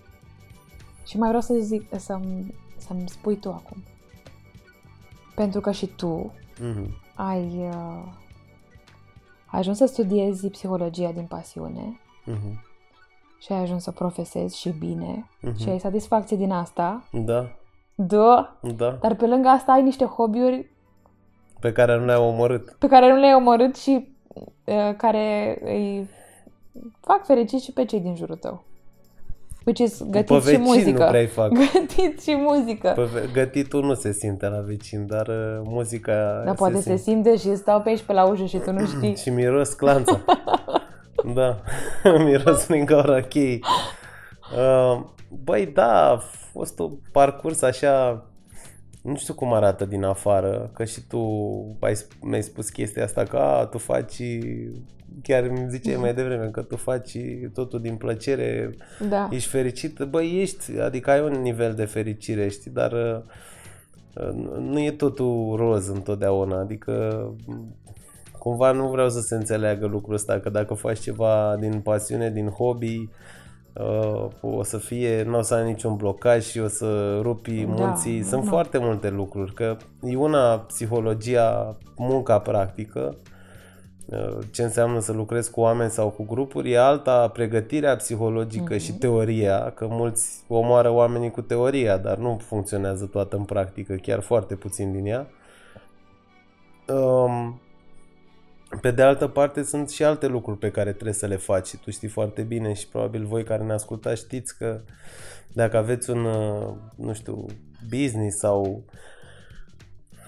Și 1.06 1.18
mai 1.18 1.26
vreau 1.28 1.42
să 1.42 1.54
zic, 1.54 1.88
să-mi, 1.97 2.54
să-mi 2.76 3.09
spui 3.09 3.37
tu 3.37 3.49
acum. 3.49 3.76
Pentru 5.35 5.61
că 5.61 5.71
și 5.71 5.87
tu 5.87 6.32
Mhm. 6.61 6.94
ai, 7.14 7.44
uh, 7.59 8.02
ai 9.47 9.59
ajuns 9.59 9.76
să 9.76 9.87
studiezi 9.87 10.49
psihologia 10.49 11.12
din 11.12 11.25
pasiune 11.25 12.00
Mhm. 12.25 12.64
și 13.40 13.52
ai 13.52 13.59
ajuns 13.59 13.82
să 13.82 13.90
profesezi 13.90 14.59
și 14.59 14.68
bine 14.71 15.28
Mhm. 15.40 15.56
și 15.59 15.68
ai 15.68 15.78
satisfacție 15.78 16.37
din 16.37 16.50
asta. 16.52 17.04
Da, 17.12 17.49
Da, 17.94 18.56
da, 18.76 18.90
dar 18.90 19.14
pe 19.14 19.26
lângă 19.26 19.49
asta 19.49 19.73
ai 19.73 19.82
niște 19.82 20.04
hobby-uri 20.04 20.71
pe 21.61 21.73
care 21.73 21.99
nu 21.99 22.04
le-am 22.04 22.23
omorât. 22.25 22.71
pe 22.78 22.87
care 22.87 23.12
nu 23.12 23.16
le-ai 23.18 23.35
omorât 23.35 23.76
și 23.76 24.09
uh, 24.64 24.94
care 24.97 25.59
îi 25.64 26.09
fac 27.00 27.25
fericit 27.25 27.61
și 27.61 27.73
pe 27.73 27.85
cei 27.85 28.00
din 28.00 28.16
jurul 28.16 28.37
tău. 28.37 28.64
Which 29.66 29.81
is 29.81 30.02
gătit 30.11 30.26
Pe 30.26 30.35
și 30.35 30.40
vecini 30.45 30.62
muzică. 30.64 31.02
nu 31.04 31.09
prea 31.11 31.26
fac. 31.26 31.50
Gătit 31.73 32.23
și 32.23 32.35
muzică. 32.37 32.92
Pe 32.97 33.02
ve- 33.02 33.28
gătitul 33.33 33.85
nu 33.85 33.95
se 33.95 34.12
simte 34.12 34.47
la 34.49 34.61
vecin, 34.61 35.07
dar 35.07 35.26
uh, 35.28 35.61
muzica 35.64 36.42
Dar 36.45 36.54
poate 36.54 36.75
se 36.75 36.97
simte. 36.97 36.97
simte 37.02 37.37
și 37.37 37.57
stau 37.57 37.81
pe 37.81 37.88
aici 37.88 38.02
pe 38.02 38.12
la 38.12 38.25
ușă 38.25 38.45
și 38.45 38.59
tu 38.59 38.73
nu 38.73 38.87
știi. 38.87 39.16
Și 39.23 39.31
miros 39.31 39.73
clanța. 39.73 40.21
da, 41.35 41.61
miros 42.25 42.64
prin 42.64 42.85
gaura 42.85 43.21
cheii. 43.21 43.61
Uh, 44.57 45.00
băi, 45.45 45.66
da, 45.66 46.11
a 46.11 46.16
fost 46.52 46.78
un 46.78 46.90
parcurs 47.12 47.62
așa, 47.62 48.25
nu 49.02 49.16
știu 49.16 49.35
cum 49.35 49.52
arată 49.52 49.85
din 49.85 50.04
afară, 50.04 50.71
că 50.75 50.85
și 50.85 51.00
tu 51.09 51.21
ai, 51.81 51.95
sp- 51.95 52.19
mi-ai 52.21 52.42
spus 52.42 52.69
chestia 52.69 53.04
asta, 53.04 53.23
că 53.23 53.37
a, 53.37 53.64
tu 53.66 53.78
faci, 53.78 54.23
chiar 55.23 55.49
mi 55.49 55.66
ziceai 55.69 55.97
mai 55.97 56.14
devreme, 56.14 56.47
că 56.47 56.62
tu 56.62 56.76
faci 56.76 57.16
totul 57.54 57.81
din 57.81 57.95
plăcere, 57.97 58.75
Da. 59.09 59.28
ești 59.31 59.49
fericit, 59.49 59.99
băi, 59.99 60.40
ești, 60.40 60.78
adică 60.81 61.11
ai 61.11 61.21
un 61.21 61.40
nivel 61.42 61.75
de 61.75 61.85
fericire, 61.85 62.49
știi, 62.49 62.71
dar 62.71 62.92
uh, 62.92 63.21
nu 64.61 64.81
e 64.81 64.90
totul 64.90 65.54
roz 65.57 65.88
întotdeauna, 65.88 66.59
adică 66.61 67.25
m, 67.47 67.75
cumva 68.38 68.71
nu 68.73 68.88
vreau 68.88 69.09
să 69.09 69.21
se 69.21 69.35
înțeleagă 69.35 69.87
lucrul 69.87 70.14
ăsta, 70.14 70.38
că 70.40 70.50
dacă 70.50 70.75
faci 70.75 70.99
ceva 71.00 71.57
din 71.61 71.81
pasiune, 71.81 72.31
din 72.31 72.49
hobby, 72.49 73.09
uh, 73.75 74.26
o 74.40 74.62
să 74.62 74.78
fie, 74.78 75.23
nu 75.23 75.38
o 75.38 75.42
să 75.42 75.54
ai 75.54 75.64
niciun 75.64 75.97
blocaj 75.97 76.45
și 76.45 76.59
o 76.59 76.69
să 76.69 77.19
rupi 77.23 77.64
Da, 77.64 77.73
munții, 77.73 78.19
sunt 78.21 78.31
normal. 78.33 78.49
foarte 78.52 78.78
multe 78.78 79.11
lucruri, 79.11 79.54
că 79.54 79.76
e 80.02 80.16
una 80.16 80.59
psihologia, 80.59 81.76
munca 81.97 82.38
practică, 82.38 83.16
Uh, 83.16 83.31
ce 84.50 84.62
înseamnă 84.62 85.00
să 85.00 85.12
lucrezi 85.12 85.50
cu 85.50 85.61
oameni 85.61 85.90
sau 85.90 86.09
cu 86.09 86.25
grupuri, 86.25 86.71
e 86.71 86.78
alta 86.78 87.28
pregătirea 87.28 87.97
psihologică 87.97 88.76
și 88.76 88.92
teoria, 88.92 89.71
că 89.71 89.87
mulți 89.90 90.44
omoară 90.49 90.90
oamenii 90.90 91.30
cu 91.30 91.40
teoria, 91.40 91.97
dar 91.97 92.16
nu 92.16 92.40
funcționează 92.42 93.06
toată 93.06 93.37
în 93.37 93.44
practică, 93.44 93.94
chiar 93.94 94.21
foarte 94.21 94.54
puțin 94.54 94.92
din 94.92 95.06
ea. 95.06 95.26
Um, 96.94 97.61
Pe 98.80 98.90
de 98.90 99.02
altă 99.02 99.28
parte 99.28 99.62
sunt 99.62 99.90
și 99.90 100.04
alte 100.04 100.26
lucruri 100.26 100.59
pe 100.59 100.71
care 100.71 100.92
trebuie 100.92 101.14
să 101.14 101.26
le 101.26 101.37
faci 101.37 101.66
și 101.66 101.76
tu 101.76 101.90
știi 101.90 102.09
foarte 102.09 102.42
bine 102.42 102.73
și 102.73 102.88
probabil 102.88 103.25
voi 103.25 103.44
care 103.44 103.62
ne 103.62 103.73
ascultați 103.73 104.23
știți 104.23 104.56
că 104.56 104.80
dacă 105.52 105.76
aveți 105.76 106.11
un, 106.11 106.25
uh, 106.25 106.75
nu 106.97 107.12
știu, 107.12 107.47
business 107.88 108.38
sau 108.38 108.85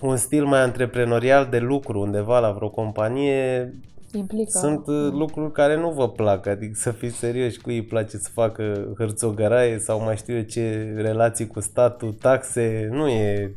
un 0.07 0.17
stil 0.17 0.45
mai 0.45 0.61
antreprenorial 0.61 1.47
de 1.51 1.59
lucru 1.59 2.01
undeva 2.01 2.39
la 2.39 2.51
vreo 2.51 2.69
companie, 2.69 3.73
Implică. 4.13 4.59
sunt 4.59 4.87
uh, 4.87 5.09
lucruri 5.13 5.53
care 5.53 5.77
nu 5.77 5.91
vă 5.91 6.09
plac, 6.09 6.47
adică 6.47 6.73
să 6.75 6.91
fiți 6.91 7.17
serioși 7.17 7.61
cu 7.61 7.71
ei 7.71 7.83
place 7.83 8.17
să 8.17 8.29
facă 8.33 8.93
hârțogăraie 8.99 9.79
sau 9.79 10.03
mai 10.03 10.17
știu 10.17 10.35
eu 10.37 10.43
ce 10.43 10.93
relații 10.97 11.47
cu 11.47 11.61
statul, 11.61 12.13
taxe, 12.13 12.89
nu 12.93 13.09
e 13.09 13.37
Cel 13.37 13.53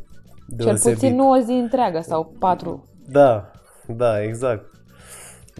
deosebit. 0.57 0.99
puțin 0.99 1.15
nu 1.15 1.29
o 1.29 1.37
zi 1.37 1.51
întreagă 1.51 1.99
sau 2.01 2.33
patru. 2.39 2.87
Da, 3.09 3.51
da, 3.87 4.23
exact. 4.23 4.65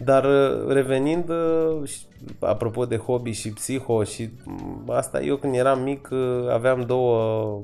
Dar 0.04 0.24
uh, 0.24 0.66
revenind, 0.68 1.28
uh, 1.28 1.88
și- 1.88 2.06
apropo 2.38 2.84
de 2.84 2.96
hobby 2.96 3.30
și 3.30 3.52
psiho 3.52 4.02
și 4.04 4.30
m, 4.44 4.90
asta, 4.90 5.20
eu 5.20 5.36
când 5.36 5.54
eram 5.54 5.82
mic 5.82 6.08
uh, 6.12 6.48
aveam 6.52 6.80
două 6.86 7.60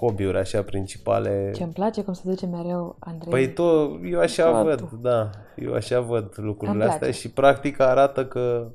hobby-uri 0.00 0.38
așa 0.38 0.62
principale. 0.62 1.52
Ce 1.54 1.62
îmi 1.62 1.72
place 1.72 2.02
cum 2.02 2.12
se 2.12 2.22
duce 2.24 2.46
mereu, 2.46 2.96
Andrei. 2.98 3.30
Păi 3.30 3.52
tot, 3.52 4.00
eu 4.04 4.20
așa 4.20 4.50
Totul. 4.50 4.64
văd, 4.64 5.00
da, 5.00 5.30
eu 5.56 5.74
așa 5.74 6.00
văd 6.00 6.32
lucrurile 6.36 6.76
Îmi 6.76 6.82
astea 6.82 6.98
place. 6.98 7.18
și 7.18 7.30
practica 7.30 7.90
arată 7.90 8.26
că 8.26 8.68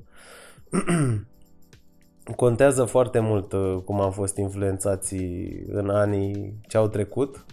contează 2.35 2.83
foarte 2.83 3.19
mult 3.19 3.53
uh, 3.53 3.77
cum 3.85 4.01
am 4.01 4.11
fost 4.11 4.37
influențați 4.37 5.15
în 5.67 5.89
anii 5.89 6.53
ce 6.67 6.77
au 6.77 6.87
trecut 6.87 7.45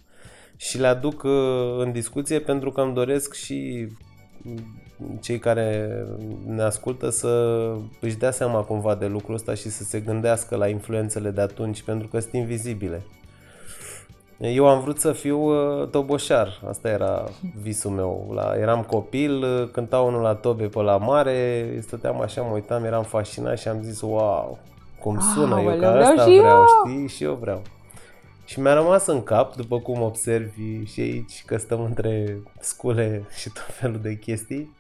și 0.56 0.78
le 0.78 0.86
aduc 0.86 1.22
uh, 1.22 1.32
în 1.78 1.92
discuție 1.92 2.40
pentru 2.40 2.70
că 2.70 2.80
îmi 2.80 2.94
doresc 2.94 3.34
și 3.34 3.88
mm, 4.42 5.18
cei 5.20 5.38
care 5.38 6.04
ne 6.46 6.62
ascultă 6.62 7.10
să 7.10 7.62
își 8.00 8.16
dea 8.16 8.30
seama 8.30 8.62
cumva 8.62 8.94
de 8.94 9.06
lucrul 9.06 9.34
ăsta 9.34 9.54
și 9.54 9.68
să 9.68 9.84
se 9.84 10.00
gândească 10.00 10.56
la 10.56 10.68
influențele 10.68 11.30
de 11.30 11.40
atunci 11.40 11.82
pentru 11.82 12.08
că 12.08 12.18
sunt 12.18 12.32
invizibile. 12.32 13.02
Eu 14.40 14.68
am 14.68 14.80
vrut 14.80 15.00
să 15.00 15.12
fiu 15.12 15.38
uh, 15.38 15.88
toboșar, 15.88 16.60
asta 16.68 16.88
era 16.88 17.24
visul 17.62 17.90
meu. 17.90 18.30
La, 18.34 18.54
eram 18.58 18.82
copil, 18.82 19.42
uh, 19.42 19.68
cânta 19.72 19.98
unul 19.98 20.22
la 20.22 20.34
tobe 20.34 20.66
pe 20.66 20.80
la 20.80 20.96
mare, 20.96 21.68
stăteam 21.80 22.20
așa, 22.20 22.42
mă 22.42 22.54
uitam, 22.54 22.84
eram 22.84 23.02
fascinat 23.02 23.58
și 23.58 23.68
am 23.68 23.82
zis, 23.82 24.00
wow, 24.00 24.58
cum 25.00 25.20
sună, 25.34 25.60
eu 25.60 25.68
Aoleu, 25.68 25.80
ca 25.80 25.90
vreau 25.90 26.10
asta 26.10 26.30
și 26.30 26.38
vreau, 26.38 26.58
eu! 26.58 26.66
știi, 26.66 27.08
și 27.08 27.24
eu 27.24 27.34
vreau. 27.34 27.62
Și 28.44 28.60
mi-a 28.60 28.74
rămas 28.74 29.06
în 29.06 29.22
cap, 29.22 29.54
după 29.54 29.78
cum 29.78 30.02
observi 30.02 30.84
și 30.84 31.00
aici, 31.00 31.42
că 31.46 31.56
stăm 31.56 31.80
între 31.80 32.42
scule 32.60 33.26
și 33.38 33.48
tot 33.48 33.74
felul 33.74 33.98
de 34.02 34.16
chestii, 34.16 34.76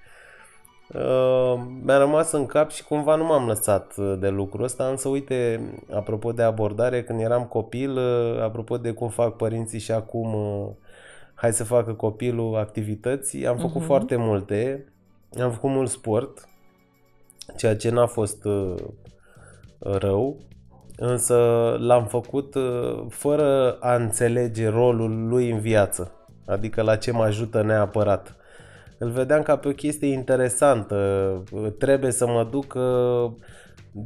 Uh, 0.94 1.60
mi-a 1.82 1.98
rămas 1.98 2.32
în 2.32 2.46
cap 2.46 2.70
și 2.70 2.84
cumva 2.84 3.14
nu 3.14 3.24
m-am 3.24 3.46
lăsat 3.46 3.94
uh, 3.96 4.14
de 4.18 4.28
lucrul 4.28 4.64
ăsta, 4.64 4.84
însă 4.84 5.08
uite, 5.08 5.60
apropo 5.94 6.32
de 6.32 6.42
abordare, 6.42 7.02
când 7.02 7.20
eram 7.20 7.44
copil, 7.44 7.96
uh, 7.96 8.40
apropo 8.42 8.76
de 8.76 8.92
cum 8.92 9.08
fac 9.08 9.36
părinții 9.36 9.78
și 9.78 9.92
acum, 9.92 10.34
uh, 10.34 10.68
hai 11.34 11.52
să 11.52 11.64
facă 11.64 11.92
copilul 11.92 12.56
activități, 12.56 13.46
am 13.46 13.56
făcut 13.56 13.74
Mhm. 13.76 13.84
foarte 13.84 14.16
multe, 14.16 14.84
am 15.40 15.50
făcut 15.50 15.70
mult 15.70 15.90
sport, 15.90 16.48
ceea 17.56 17.76
ce 17.76 17.90
n-a 17.90 18.06
fost 18.06 18.44
uh, 18.44 18.74
rău, 19.78 20.36
însă 20.96 21.36
l-am 21.80 22.06
făcut 22.06 22.54
uh, 22.54 23.04
fără 23.08 23.72
a 23.80 23.94
înțelege 23.94 24.68
rolul 24.68 25.28
lui 25.28 25.50
în 25.50 25.58
viață, 25.58 26.12
adică 26.46 26.82
la 26.82 26.96
ce 26.96 27.10
mă 27.12 27.22
ajută 27.22 27.62
neapărat. 27.62 28.36
Îl 28.98 29.10
vedeam 29.10 29.42
ca 29.42 29.56
pe 29.56 29.68
o 29.68 29.72
chestie 29.72 30.12
interesantă, 30.12 30.96
trebuie 31.78 32.10
să 32.10 32.26
mă 32.26 32.48
duc 32.50 32.74
uh, 32.74 33.30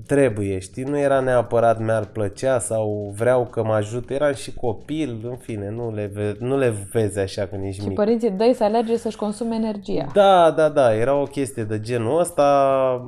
trebuie, 0.06 0.58
știi? 0.58 0.82
Nu 0.82 0.98
era 0.98 1.20
neapărat 1.20 1.80
mi-ar 1.80 2.04
plăcea 2.04 2.58
sau 2.58 3.12
vreau 3.16 3.46
că 3.46 3.62
mă 3.64 3.72
ajut, 3.72 4.10
eram 4.10 4.34
și 4.34 4.54
copil, 4.54 5.20
în 5.28 5.36
fine, 5.36 5.70
nu 5.70 5.92
le, 5.94 6.10
ve- 6.14 6.36
nu 6.38 6.56
le 6.58 6.72
vezi 6.92 7.18
așa 7.18 7.46
când 7.46 7.64
ești 7.64 7.80
Și 7.80 7.86
mic. 7.88 7.96
părinții 7.96 8.30
dăi 8.30 8.54
să 8.54 8.64
alerge 8.64 8.96
să-și 8.96 9.16
consume 9.16 9.54
energia. 9.54 10.06
Da, 10.14 10.50
da, 10.50 10.68
da, 10.68 10.94
era 10.94 11.14
o 11.14 11.24
chestie 11.24 11.64
de 11.64 11.80
genul 11.80 12.20
ăsta. 12.20 13.04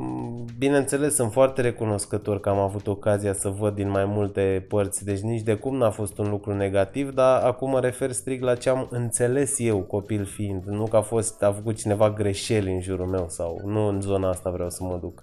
Bineînțeles, 0.59 1.15
sunt 1.15 1.33
foarte 1.33 1.61
recunoscător 1.61 2.41
că 2.41 2.49
am 2.49 2.59
avut 2.59 2.87
ocazia 2.87 3.33
să 3.33 3.49
văd 3.49 3.75
din 3.75 3.91
mai 3.91 4.05
multe 4.05 4.67
părți, 4.69 5.05
deci 5.05 5.21
nici 5.21 5.41
de 5.43 5.55
cum 5.55 5.77
n-a 5.77 5.91
fost 5.91 6.19
un 6.19 6.31
lucru 6.31 6.55
negativ, 6.55 7.15
dar 7.15 7.43
acum 7.43 7.71
mă 7.71 7.81
refer 7.81 8.11
strict 8.13 8.43
la 8.43 8.55
ce 8.55 8.69
am 8.69 8.87
înțeles 8.91 9.59
eu 9.59 9.79
copil 9.79 10.25
fiind, 10.25 10.63
nu 10.67 10.85
că 10.85 10.97
a 10.97 11.01
fost, 11.01 11.43
a 11.43 11.53
făcut 11.53 11.77
cineva 11.77 12.11
greșeli 12.11 12.73
în 12.73 12.81
jurul 12.81 13.07
meu 13.07 13.25
sau 13.29 13.61
nu 13.65 13.87
în 13.87 14.01
zona 14.01 14.29
asta 14.29 14.51
vreau 14.51 14.71
să 14.71 14.85
mă 14.85 14.99
duc. 15.01 15.23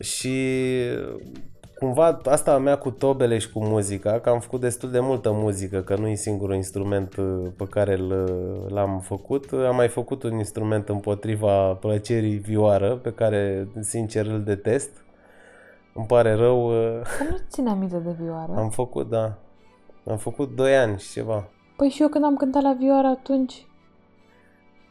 Și 0.00 0.38
cumva 1.78 2.20
asta 2.24 2.52
a 2.54 2.58
mea 2.58 2.78
cu 2.78 2.90
tobele 2.90 3.38
și 3.38 3.52
cu 3.52 3.64
muzica, 3.64 4.20
că 4.20 4.28
am 4.30 4.40
făcut 4.40 4.60
destul 4.60 4.90
de 4.90 5.00
multă 5.00 5.30
muzică, 5.32 5.80
că 5.82 5.96
nu 5.96 6.06
e 6.08 6.14
singurul 6.14 6.54
instrument 6.54 7.16
uh, 7.16 7.46
pe 7.56 7.64
care 7.70 7.96
l- 7.96 8.66
l-am 8.68 9.00
făcut. 9.00 9.52
Am 9.52 9.74
mai 9.76 9.88
făcut 9.88 10.22
un 10.22 10.32
instrument 10.38 10.88
împotriva 10.88 11.72
plăcerii 11.74 12.36
vioară, 12.36 12.96
pe 12.96 13.12
care 13.12 13.68
sincer 13.80 14.26
îl 14.26 14.42
detest. 14.42 14.90
Îmi 15.94 16.06
pare 16.06 16.32
rău, 16.34 16.66
uh, 16.68 17.00
Că 17.18 17.24
nu 17.30 17.36
ține 17.48 17.70
aminte 17.70 17.96
de 17.96 18.14
vioară. 18.20 18.52
am 18.56 18.70
făcut, 18.70 19.08
da. 19.08 19.38
Am 20.06 20.16
făcut 20.16 20.56
2 20.56 20.76
ani 20.76 20.98
și 20.98 21.10
ceva. 21.12 21.48
Păi 21.76 21.88
și 21.88 22.02
eu 22.02 22.08
când 22.08 22.24
am 22.24 22.36
cântat 22.36 22.62
la 22.62 22.76
vioară 22.78 23.06
atunci... 23.06 23.66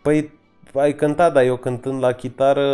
Păi 0.03 0.38
ai 0.73 0.93
cântat, 0.93 1.33
dar 1.33 1.43
eu 1.43 1.55
cântând 1.55 2.01
la 2.03 2.11
chitară 2.11 2.65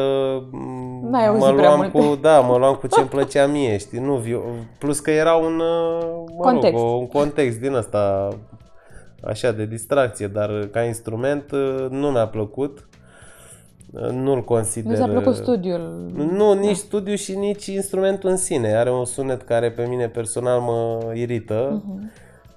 m, 0.51 1.07
N-ai 1.09 1.27
auzit 1.27 1.43
mă 1.45 1.51
prea 1.53 1.67
luam 1.75 1.79
multe. 1.91 2.07
cu, 2.09 2.15
da, 2.21 2.39
mă 2.39 2.57
luam 2.57 2.75
cu 2.75 2.87
ce 2.87 2.99
îmi 2.99 3.09
plăcea 3.09 3.45
mie, 3.47 3.77
știi, 3.77 3.99
nu, 3.99 4.15
viu, 4.15 4.41
plus 4.79 4.99
că 4.99 5.11
era 5.11 5.33
un, 5.33 5.59
uh, 5.59 6.05
mă 6.37 6.41
Context. 6.43 6.81
Rog, 6.81 6.91
o- 6.91 6.95
un 6.97 7.07
context 7.07 7.59
din 7.59 7.73
ăsta 7.73 8.27
așa 9.23 9.51
de 9.51 9.65
distracție, 9.65 10.27
dar 10.27 10.67
ca 10.71 10.83
instrument 10.83 11.51
uh, 11.51 11.85
nu 11.89 12.07
mi-a 12.11 12.27
plăcut, 12.27 12.87
Uh, 14.01 14.09
nu-l 14.11 14.43
consider... 14.43 14.91
Nu 14.91 14.97
ți-a 14.97 15.07
plăcut 15.07 15.31
uh, 15.33 15.39
studiul. 15.41 16.11
Nu, 16.31 16.53
nici 16.53 16.75
studiu 16.75 17.15
și 17.15 17.35
nici 17.37 17.65
instrumentul 17.65 18.29
în 18.29 18.37
sine. 18.37 18.75
Are 18.75 18.91
un 18.91 19.05
sunet 19.05 19.41
care 19.41 19.71
pe 19.71 19.85
mine 19.89 20.07
personal 20.07 20.59
mă 20.59 20.99
irită. 21.13 21.83
Mhm. 21.85 22.11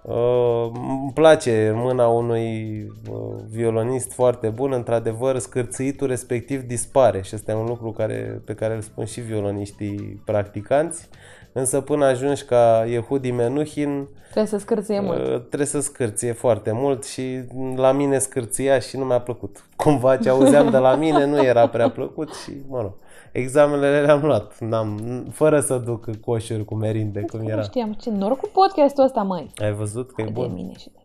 Uh, 0.08 0.70
îmi 0.74 1.10
place 1.14 1.68
în 1.68 1.78
mâna 1.78 2.06
unui 2.06 2.82
uh, 3.10 3.16
violonist 3.50 4.12
foarte 4.12 4.48
bun, 4.48 4.72
într-adevăr, 4.72 5.38
scârțâitul 5.38 6.06
respectiv 6.06 6.62
dispare 6.62 7.22
și 7.22 7.34
ăsta 7.34 7.52
e 7.52 7.54
un 7.54 7.66
lucru 7.66 7.90
care, 7.90 8.42
pe 8.44 8.54
care 8.54 8.74
îl 8.74 8.80
spun 8.80 9.04
și 9.04 9.20
violoniștii 9.20 10.22
practicanți, 10.24 11.08
însă 11.52 11.80
până 11.80 12.04
ajungi 12.04 12.44
ca 12.44 12.84
Yehudi 12.88 13.30
Menuhin, 13.30 14.08
Trebuie 14.22 14.46
să 14.46 14.58
scârție 14.58 15.00
mult. 15.00 15.18
uh, 15.18 15.38
trebuie 15.38 15.66
să 15.66 15.80
scârție 15.80 16.32
foarte 16.32 16.70
mult 16.72 17.04
și 17.04 17.40
la 17.76 17.92
mine 17.92 18.18
scârția 18.18 18.78
și 18.78 18.96
nu 18.96 19.04
mi-a 19.04 19.20
plăcut. 19.20 19.64
Cumva 19.76 20.16
ce 20.16 20.28
auzeam 20.28 20.70
de 20.70 20.76
la 20.76 20.94
mine 20.94 21.26
nu 21.26 21.44
era 21.44 21.68
prea 21.68 21.90
plăcut 21.90 22.34
și, 22.34 22.52
mă 22.68 22.80
rog, 22.80 22.92
examenele 23.32 24.00
le-am 24.00 24.20
luat, 24.24 24.58
N-am, 24.60 24.98
fără 25.32 25.60
să 25.60 25.76
duc 25.78 26.20
coșuri 26.20 26.64
cu 26.64 26.74
merinde, 26.74 27.20
cum 27.20 27.40
Nu 27.40 27.48
era. 27.48 27.62
știam 27.62 27.92
ce 27.92 28.10
noroc 28.10 28.40
cu 28.40 28.50
podcastul 28.52 29.04
ăsta, 29.04 29.22
măi. 29.22 29.50
Ai 29.56 29.72
văzut 29.72 30.12
că 30.12 30.20
e 30.20 30.24
De 30.24 30.30
bun? 30.30 30.52
mine 30.54 30.72
și 30.78 30.88
de... 30.90 30.98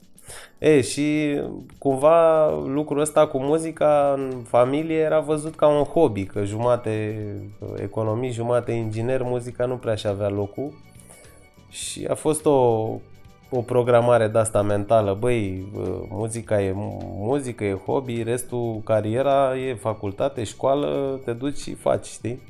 E, 0.69 0.81
și 0.81 1.39
cumva 1.77 2.49
lucrul 2.65 2.99
ăsta 2.99 3.27
cu 3.27 3.37
muzica 3.37 4.13
în 4.17 4.31
familie 4.47 4.95
era 4.97 5.19
văzut 5.19 5.55
ca 5.55 5.67
un 5.67 5.83
hobby, 5.83 6.23
că 6.25 6.43
jumate 6.43 7.15
economii, 7.81 8.31
jumate 8.31 8.71
inginer, 8.71 9.21
muzica 9.21 9.65
nu 9.65 9.75
prea 9.75 9.95
și 9.95 10.07
avea 10.07 10.29
locul. 10.29 10.73
Și 11.69 12.05
a 12.09 12.13
fost 12.13 12.45
o, 12.45 12.87
o 13.55 13.61
programare 13.61 14.27
de 14.27 14.37
asta 14.37 14.61
mentală, 14.61 15.17
băi, 15.19 15.71
muzica 16.09 16.61
e 16.61 16.73
muzică, 17.17 17.63
e 17.63 17.73
hobby, 17.85 18.23
restul 18.23 18.81
cariera 18.83 19.57
e 19.57 19.75
facultate, 19.75 20.43
școală, 20.43 21.19
te 21.25 21.33
duci 21.33 21.57
și 21.57 21.73
faci, 21.73 22.05
știi? 22.05 22.41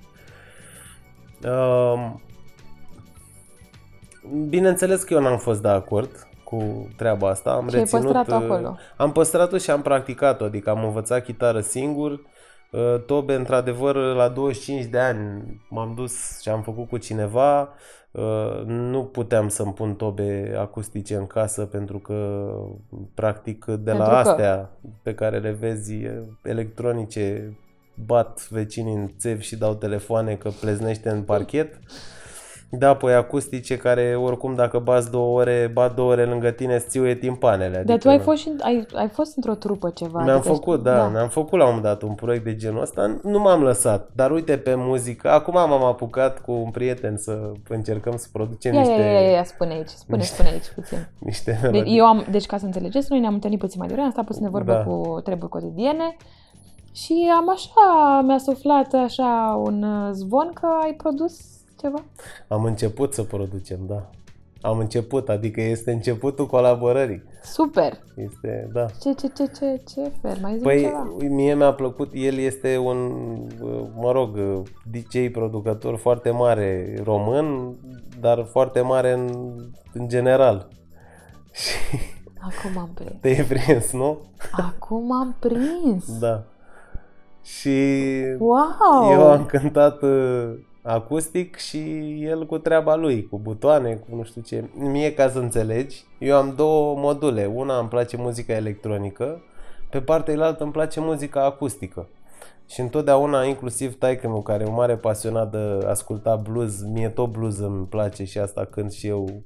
Um, 1.46 2.22
Bineînțeles 4.50 5.04
că 5.04 5.14
eu 5.14 5.22
n-am 5.22 5.38
fost 5.38 5.62
de 5.62 5.68
acord 5.68 6.28
cu 6.44 6.88
treaba 6.96 7.30
asta. 7.30 7.52
Am 7.52 7.70
Și 7.70 7.76
ai 7.76 7.82
reținut, 7.82 8.04
păstrat-o 8.04 8.36
uh, 8.36 8.50
acolo. 8.50 8.78
Am 8.98 9.12
păstrat-o 9.12 9.58
și 9.58 9.70
am 9.70 9.82
practicat-o, 9.82 10.44
adică 10.44 10.70
am 10.70 10.84
învățat 10.84 11.24
chitară 11.24 11.60
singur. 11.60 12.20
Uh, 12.74 13.04
Tobe, 13.06 13.34
într-adevăr, 13.34 13.96
la 13.96 14.28
25 14.28 14.86
de 14.86 15.00
ani 15.00 15.44
m-am 15.70 15.94
dus 15.96 16.42
și 16.42 16.50
am 16.50 16.62
făcut 16.62 16.88
cu 16.90 16.98
cineva. 16.98 17.70
Uh, 18.12 18.64
Nu 18.66 19.04
puteam 19.04 19.48
să-mi 19.48 19.74
pun 19.74 19.96
tobe 19.96 20.56
acustice 20.60 21.16
în 21.16 21.28
casă 21.28 21.66
pentru 21.66 22.00
că, 22.00 22.48
practic, 23.14 23.66
de 23.66 23.72
Pentru 23.76 23.98
la 23.98 24.22
că? 24.22 24.30
astea 24.30 24.70
pe 25.02 25.14
care 25.14 25.40
le 25.40 25.52
vezi 25.52 25.94
electronice, 26.44 27.58
bat 28.06 28.48
vecinii 28.50 28.94
în 28.94 29.10
țevi 29.18 29.44
și 29.44 29.56
dau 29.56 29.76
telefoane 29.76 30.36
că 30.36 30.50
pleznește 30.50 31.10
în 31.10 31.22
parchet. 31.22 31.80
Da, 32.80 32.90
apoi 32.90 33.14
acustice 33.14 33.78
care 33.78 34.16
oricum 34.22 34.56
dacă 34.56 34.80
bați 34.80 35.12
două 35.12 35.40
ore, 35.40 35.70
bat 35.74 35.96
două 35.96 36.12
ore 36.12 36.26
lângă 36.26 36.50
tine, 36.52 36.76
îți 36.76 36.88
țiuie 36.88 37.16
timpanele. 37.16 37.66
Adică 37.78 37.84
Dar 37.84 37.98
tu 37.98 38.10
ai 38.10 38.18
nu. 38.18 38.24
fost, 38.24 38.38
și, 38.42 38.52
ai, 38.60 38.86
ai 38.94 39.08
fost 39.08 39.36
într-o 39.36 39.54
trupă 39.54 39.90
ceva. 39.90 40.24
Mi-am 40.24 40.38
adică 40.38 40.54
făcut, 40.54 40.84
da, 40.84 40.96
da. 40.96 41.08
mi-am 41.08 41.28
făcut 41.28 41.58
la 41.60 41.66
un 41.66 41.74
moment 41.74 41.84
dat 41.84 42.02
un 42.10 42.14
proiect 42.16 42.44
de 42.44 42.56
genul 42.56 42.82
ăsta, 42.82 43.20
nu 43.24 43.40
m-am 43.40 43.62
lăsat, 43.64 44.10
dar 44.16 44.32
uite 44.32 44.58
pe 44.58 44.74
muzică, 44.76 45.32
acum 45.32 45.54
m-am 45.54 45.84
apucat 45.84 46.40
cu 46.42 46.52
un 46.52 46.72
prieten 46.72 47.18
să 47.18 47.52
încercăm 47.70 48.16
să 48.18 48.28
producem 48.32 48.74
Ia, 48.74 48.80
niște, 48.80 49.02
ia, 49.02 49.12
ia, 49.12 49.20
ia, 49.20 49.30
ia, 49.32 49.44
spune 49.44 49.74
aici, 49.74 49.88
spune, 49.90 50.22
spune 50.24 50.50
aici 50.50 50.72
puțin. 50.76 50.98
niște 51.20 51.60
De, 51.62 51.68
melodii. 51.68 51.98
eu 51.98 52.06
am, 52.06 52.26
deci 52.32 52.46
ca 52.46 52.58
să 52.58 52.66
înțelegeți, 52.66 53.08
noi 53.10 53.20
ne-am 53.20 53.34
întâlnit 53.34 53.60
puțin 53.60 53.76
mai 53.80 53.88
devreme, 53.88 54.08
am 54.08 54.14
stat 54.14 54.26
puțin 54.26 54.44
de 54.44 54.50
vorbă 54.50 54.72
Da. 54.72 54.84
cu 54.84 55.20
treburi 55.24 55.52
cotidiene 55.52 56.16
și 56.94 57.32
am 57.38 57.50
așa, 57.50 58.22
mi-a 58.26 58.38
suflat 58.38 58.94
așa 58.94 59.62
un 59.66 59.84
uh, 59.84 60.10
zvon 60.12 60.52
că 60.54 60.68
ai 60.84 60.94
produs 60.94 61.40
ceva. 61.84 62.04
Am 62.48 62.64
început 62.64 63.14
să 63.14 63.24
producem, 63.24 63.80
da. 63.88 64.10
Am 64.62 64.78
început, 64.78 65.30
adică 65.30 65.62
este 65.62 65.92
începutul 65.92 66.46
colaborării. 66.48 67.24
Super! 67.44 68.00
Este, 68.16 68.70
da. 68.74 68.86
Ce, 68.86 69.14
ce, 69.14 69.28
ce, 69.28 69.46
ce, 69.60 69.82
ce 69.94 70.12
fel? 70.22 70.38
Mai 70.42 70.58
zi 70.58 70.64
Păi, 70.64 70.82
ceva. 70.82 71.08
mie 71.30 71.56
mi-a 71.56 71.74
plăcut, 71.74 72.10
el 72.14 72.38
este 72.38 72.78
un, 72.78 72.98
mă 73.96 74.12
rog, 74.12 74.38
DJ 74.92 75.32
producător 75.32 75.98
foarte 75.98 76.30
mare 76.30 77.00
român, 77.04 77.76
dar 78.20 78.46
foarte 78.52 78.82
mare 78.82 79.12
în, 79.12 79.30
în 79.94 80.08
general. 80.08 80.68
Și 81.52 81.72
Acum 82.40 82.82
am 82.82 82.90
prins. 82.94 83.16
te-ai 83.22 83.44
prins, 83.46 83.92
nu? 83.92 84.20
Acum 84.52 85.12
am 85.12 85.36
prins! 85.40 86.20
Da. 86.20 86.44
Și 87.44 87.70
Wow! 88.40 89.12
eu 89.12 89.32
am 89.32 89.46
cântat 89.46 90.02
uh, 90.02 90.54
acustic 90.84 91.56
și 91.56 91.80
el 92.24 92.46
cu 92.46 92.58
treaba 92.58 92.96
lui, 92.96 93.28
cu 93.28 93.40
butoane, 93.40 93.94
cu 93.94 94.16
nu 94.16 94.24
știu 94.24 94.42
ce. 94.42 94.70
Mie, 94.74 95.14
ca 95.14 95.30
să 95.30 95.40
înțelegi, 95.40 96.04
eu 96.20 96.36
am 96.36 96.54
două 96.56 96.96
module. 96.98 97.46
Una 97.46 97.78
îmi 97.80 97.90
place 97.90 98.18
muzica 98.18 98.54
electronică, 98.54 99.42
pe 99.90 100.02
partea 100.02 100.34
cealaltă 100.34 100.64
îmi 100.64 100.72
place 100.72 101.00
muzica 101.00 101.46
acustică. 101.46 102.08
Și 102.68 102.80
întotdeauna, 102.80 103.44
inclusiv 103.44 103.98
taică 103.98 104.28
meu 104.28 104.42
care 104.42 104.64
e 104.64 104.68
un 104.68 104.74
mare 104.74 104.96
pasionat 104.96 105.52
de 105.52 105.86
asculta 105.88 106.36
blues, 106.36 106.82
mie 106.82 107.10
tot 107.10 107.32
blues 107.32 107.58
îmi 107.58 107.86
place 107.86 108.24
și 108.24 108.38
asta 108.38 108.66
cânt 108.66 108.92
și 108.92 109.08
eu 109.08 109.44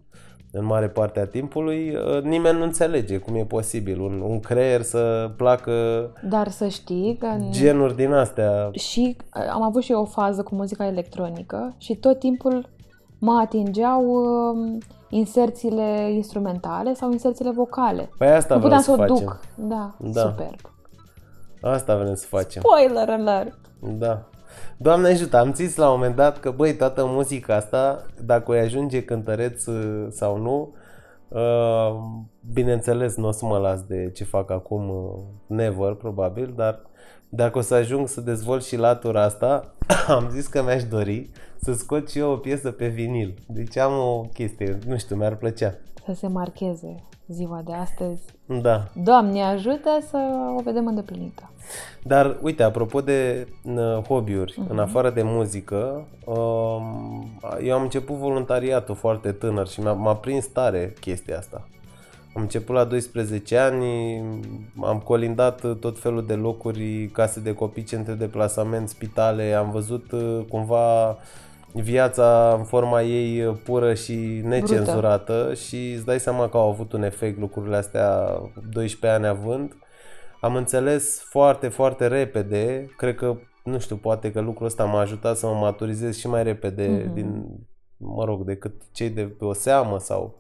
în 0.58 0.66
mare 0.66 0.88
parte 0.88 1.20
a 1.20 1.26
timpului, 1.26 1.96
uh, 1.96 2.22
nimeni 2.22 2.58
nu 2.58 2.64
înțelege 2.64 3.18
cum 3.18 3.36
e 3.36 3.44
posibil 3.44 4.02
un, 4.02 4.22
un 4.28 4.40
creier 4.40 4.82
să 4.82 5.32
placă 5.38 5.72
Dar 6.30 6.48
să 6.50 6.68
știi 6.68 7.18
că 7.20 7.26
în- 7.26 7.52
genuri 7.52 7.96
din 7.96 8.12
astea. 8.14 8.70
și 8.74 9.16
uh, 9.36 9.50
am 9.54 9.62
avut 9.62 9.84
și 9.84 9.92
eu 9.92 10.02
o 10.02 10.06
fază 10.06 10.44
cu 10.44 10.56
muzica 10.56 10.86
electronică 10.86 11.76
și 11.78 11.96
tot 11.96 12.20
timpul 12.20 12.70
mă 13.20 13.40
atingeau 13.44 14.04
um, 14.12 14.78
inserțiile 15.10 16.12
instrumentale 16.14 16.94
sau 16.94 17.12
inserțiile 17.12 17.52
vocale. 17.52 18.10
Păi 18.18 18.28
asta 18.28 18.56
nu 18.56 18.62
vreau 18.62 18.80
puteam 18.82 18.98
să 18.98 19.06
să 19.06 19.14
o 19.14 19.16
facem. 19.16 19.26
duc. 19.56 19.68
Da, 19.70 19.96
Da. 20.12 20.22
superb. 20.22 20.60
Asta 21.62 21.96
vrem 21.98 22.14
să 22.16 22.26
facem. 22.28 22.62
Spoiler 22.66 23.10
alert! 23.10 23.56
Da. 23.98 24.22
Doamne 24.78 25.08
ajută, 25.08 25.38
am 25.38 25.54
zis 25.54 25.76
la 25.76 25.90
un 25.90 25.96
moment 25.96 26.16
dat 26.16 26.40
că, 26.40 26.52
băi, 26.52 26.76
toată 26.76 27.06
muzica 27.06 27.56
asta, 27.56 28.06
dacă 28.22 28.52
o 28.52 28.54
ajunge 28.54 29.04
cântăreț 29.04 29.66
uh, 29.66 30.08
sau 30.10 30.38
nu, 30.38 30.74
Uh, 31.30 31.98
bineînțeles, 32.54 33.16
nu 33.16 33.28
o 33.28 33.32
să 33.32 33.46
mă 33.46 33.58
las 33.58 33.84
de 33.84 34.12
ce 34.14 34.24
fac 34.24 34.52
acum, 34.52 34.90
uh, 34.90 35.20
never, 35.48 35.94
probabil, 35.94 36.54
dar 36.56 36.82
dacă 37.30 37.58
o 37.58 37.62
să 37.62 37.74
ajung 37.74 38.08
să 38.08 38.22
dezvolt 38.22 38.64
și 38.64 38.78
latura 38.78 39.24
asta, 39.24 39.74
am 40.16 40.30
zis 40.30 40.48
că 40.48 40.64
mi-aș 40.64 40.84
dori 40.84 41.30
să 41.62 41.74
scot 41.74 42.10
și 42.10 42.18
eu 42.18 42.32
o 42.32 42.36
piesă 42.36 42.72
pe 42.72 42.88
vinil. 42.88 43.34
Deci 43.48 43.78
am 43.78 43.94
o 43.94 44.22
chestie, 44.34 44.78
nu 44.88 44.98
știu, 44.98 45.16
mi-ar 45.16 45.36
plăcea. 45.36 45.76
Să 46.06 46.14
se 46.14 46.28
marcheze 46.28 46.96
ziua 47.28 47.62
de 47.66 47.74
astăzi. 47.74 48.22
Da. 48.62 48.88
Doamne 49.04 49.44
ajută 49.44 50.00
să 50.10 50.18
o 50.58 50.62
vedem 50.62 50.88
îndeplinită. 50.88 51.52
Dar, 52.04 52.38
uite, 52.42 52.64
apropo 52.64 53.02
de 53.02 53.48
uh, 53.64 53.98
hobby-uri, 54.08 54.54
uh-huh. 54.54 54.70
în 54.70 54.80
afară 54.80 55.10
de 55.10 55.22
muzică, 55.24 56.08
uh, 56.26 56.82
eu 57.64 57.76
am 57.76 57.82
început 57.82 58.16
voluntariatul 58.16 58.96
foarte 58.96 59.32
tânăr 59.32 59.68
și 59.68 59.82
m-a, 59.82 59.94
m-a 59.94 60.16
prins 60.16 60.48
tare 60.48 60.94
chestia 61.00 61.38
asta. 61.38 61.68
Am 62.38 62.44
început 62.44 62.76
la 62.76 62.84
12 62.84 63.58
ani, 63.58 64.18
am 64.82 65.00
colindat 65.00 65.80
tot 65.80 66.00
felul 66.00 66.26
de 66.26 66.34
locuri, 66.34 67.10
case 67.14 67.40
de 67.40 67.54
copii, 67.54 67.84
centre 67.84 68.14
de 68.14 68.26
plasament, 68.26 68.90
spitale, 68.90 69.54
am 69.54 69.72
văzut 69.72 70.12
uh, 70.12 70.46
cumva 70.50 71.18
viața 71.74 72.56
în 72.58 72.64
forma 72.64 73.02
ei 73.02 73.54
pură 73.64 73.94
și 73.94 74.42
necenzurată 74.44 75.34
Brută. 75.34 75.54
și 75.54 75.92
îți 75.96 76.06
dai 76.06 76.20
seama 76.20 76.50
că 76.50 76.58
au 76.58 76.70
avut 76.70 76.94
un 76.94 77.04
efect 77.04 77.40
lucrurile 77.40 77.76
astea 77.76 78.40
12 78.72 79.20
ani 79.20 79.28
având. 79.28 79.76
Am 80.42 80.56
înțeles 80.56 81.22
foarte, 81.22 81.68
foarte 81.68 82.08
repede, 82.08 82.90
cred 82.98 83.16
că, 83.16 83.36
nu 83.64 83.80
știu, 83.80 83.96
poate 83.96 84.32
că 84.32 84.42
lucrul 84.42 84.66
ăsta 84.66 84.84
m-a 84.84 85.00
ajutat 85.00 85.38
să 85.38 85.46
mă 85.46 85.54
maturizez 85.54 86.18
și 86.18 86.28
mai 86.28 86.44
repede 86.44 86.88
mm-hmm. 86.88 87.14
din, 87.14 87.46
mă 87.98 88.26
rog, 88.26 88.44
decât 88.44 88.74
cei 88.92 89.10
de 89.10 89.22
pe 89.22 89.46
o 89.46 89.54
seamă 89.54 90.00
sau 90.00 90.36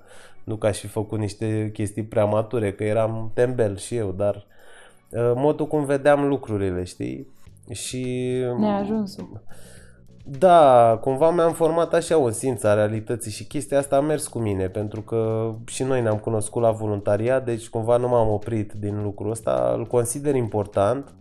nu 0.47 0.55
că 0.55 0.67
aș 0.67 0.79
fi 0.79 0.87
făcut 0.87 1.19
niște 1.19 1.69
chestii 1.73 2.03
prea 2.03 2.25
mature, 2.25 2.73
că 2.73 2.83
eram 2.83 3.31
tembel 3.33 3.77
și 3.77 3.95
eu, 3.95 4.11
dar 4.11 4.35
uh, 5.09 5.31
modul 5.35 5.67
cum 5.67 5.85
vedeam 5.85 6.27
lucrurile, 6.27 6.83
știi? 6.83 7.27
Și... 7.71 8.05
Neajunsul. 8.59 9.41
Da, 10.23 10.97
cumva 11.01 11.31
mi-am 11.31 11.53
format 11.53 11.93
așa 11.93 12.17
o 12.17 12.29
simță 12.29 12.67
a 12.67 12.73
realității 12.73 13.31
și 13.31 13.45
chestia 13.45 13.77
asta 13.77 13.95
a 13.95 14.01
mers 14.01 14.27
cu 14.27 14.39
mine, 14.39 14.67
pentru 14.67 15.01
că 15.01 15.51
și 15.65 15.83
noi 15.83 16.01
ne-am 16.01 16.17
cunoscut 16.17 16.61
la 16.61 16.71
voluntariat, 16.71 17.45
deci 17.45 17.69
cumva 17.69 17.97
nu 17.97 18.07
m-am 18.07 18.29
oprit 18.29 18.71
din 18.71 19.03
lucrul 19.03 19.31
ăsta, 19.31 19.73
îl 19.77 19.85
consider 19.85 20.35
important 20.35 21.13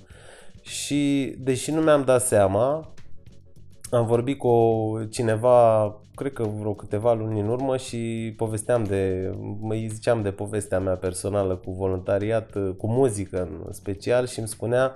și 0.62 1.34
deși 1.38 1.70
nu 1.70 1.80
mi-am 1.80 2.02
dat 2.04 2.22
seama, 2.22 2.92
am 3.90 4.06
vorbit 4.06 4.38
cu 4.38 4.84
cineva, 5.10 5.84
cred 6.16 6.32
că 6.32 6.42
vreo 6.60 6.72
câteva 6.72 7.14
luni 7.14 7.40
în 7.40 7.48
urmă 7.48 7.76
și 7.76 8.34
povesteam 8.36 8.84
de, 8.84 9.32
mă 9.60 9.74
ziceam 9.88 10.22
de 10.22 10.30
povestea 10.30 10.80
mea 10.80 10.94
personală 10.94 11.56
cu 11.56 11.70
voluntariat, 11.70 12.50
cu 12.76 12.86
muzică 12.86 13.48
în 13.66 13.72
special 13.72 14.26
și 14.26 14.38
îmi 14.38 14.48
spunea 14.48 14.92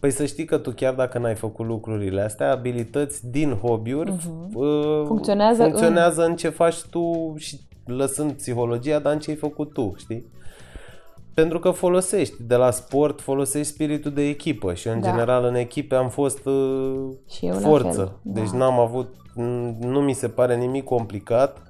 Păi 0.00 0.10
să 0.10 0.26
știi 0.26 0.44
că 0.44 0.58
tu 0.58 0.70
chiar 0.70 0.94
dacă 0.94 1.18
n-ai 1.18 1.34
făcut 1.34 1.66
lucrurile 1.66 2.20
astea, 2.20 2.50
abilități 2.50 3.30
din 3.30 3.52
hobby-uri 3.52 4.12
uh-huh. 4.12 4.54
uh, 4.54 5.02
funcționează, 5.06 5.62
funcționează 5.62 6.22
în... 6.22 6.30
în 6.30 6.36
ce 6.36 6.48
faci 6.48 6.82
tu 6.90 7.34
și 7.36 7.60
lăsând 7.84 8.32
psihologia, 8.32 8.98
dar 8.98 9.12
în 9.12 9.18
ce 9.18 9.30
ai 9.30 9.36
făcut 9.36 9.72
tu, 9.72 9.94
știi? 9.96 10.24
Pentru 11.34 11.58
că 11.58 11.70
folosești, 11.70 12.42
de 12.42 12.54
la 12.54 12.70
sport 12.70 13.20
folosești 13.20 13.72
spiritul 13.72 14.10
de 14.10 14.28
echipă 14.28 14.74
și 14.74 14.88
în 14.88 15.00
da. 15.00 15.10
general 15.10 15.44
în 15.44 15.54
echipe 15.54 15.94
am 15.94 16.08
fost 16.08 16.46
uh, 16.46 17.08
și 17.28 17.46
eu 17.46 17.54
forță. 17.54 18.18
Da. 18.22 18.40
Deci 18.40 18.48
n-am 18.48 18.78
avut, 18.78 19.14
nu 19.80 20.00
mi 20.00 20.12
se 20.12 20.28
pare 20.28 20.56
nimic 20.56 20.84
complicat. 20.84 21.62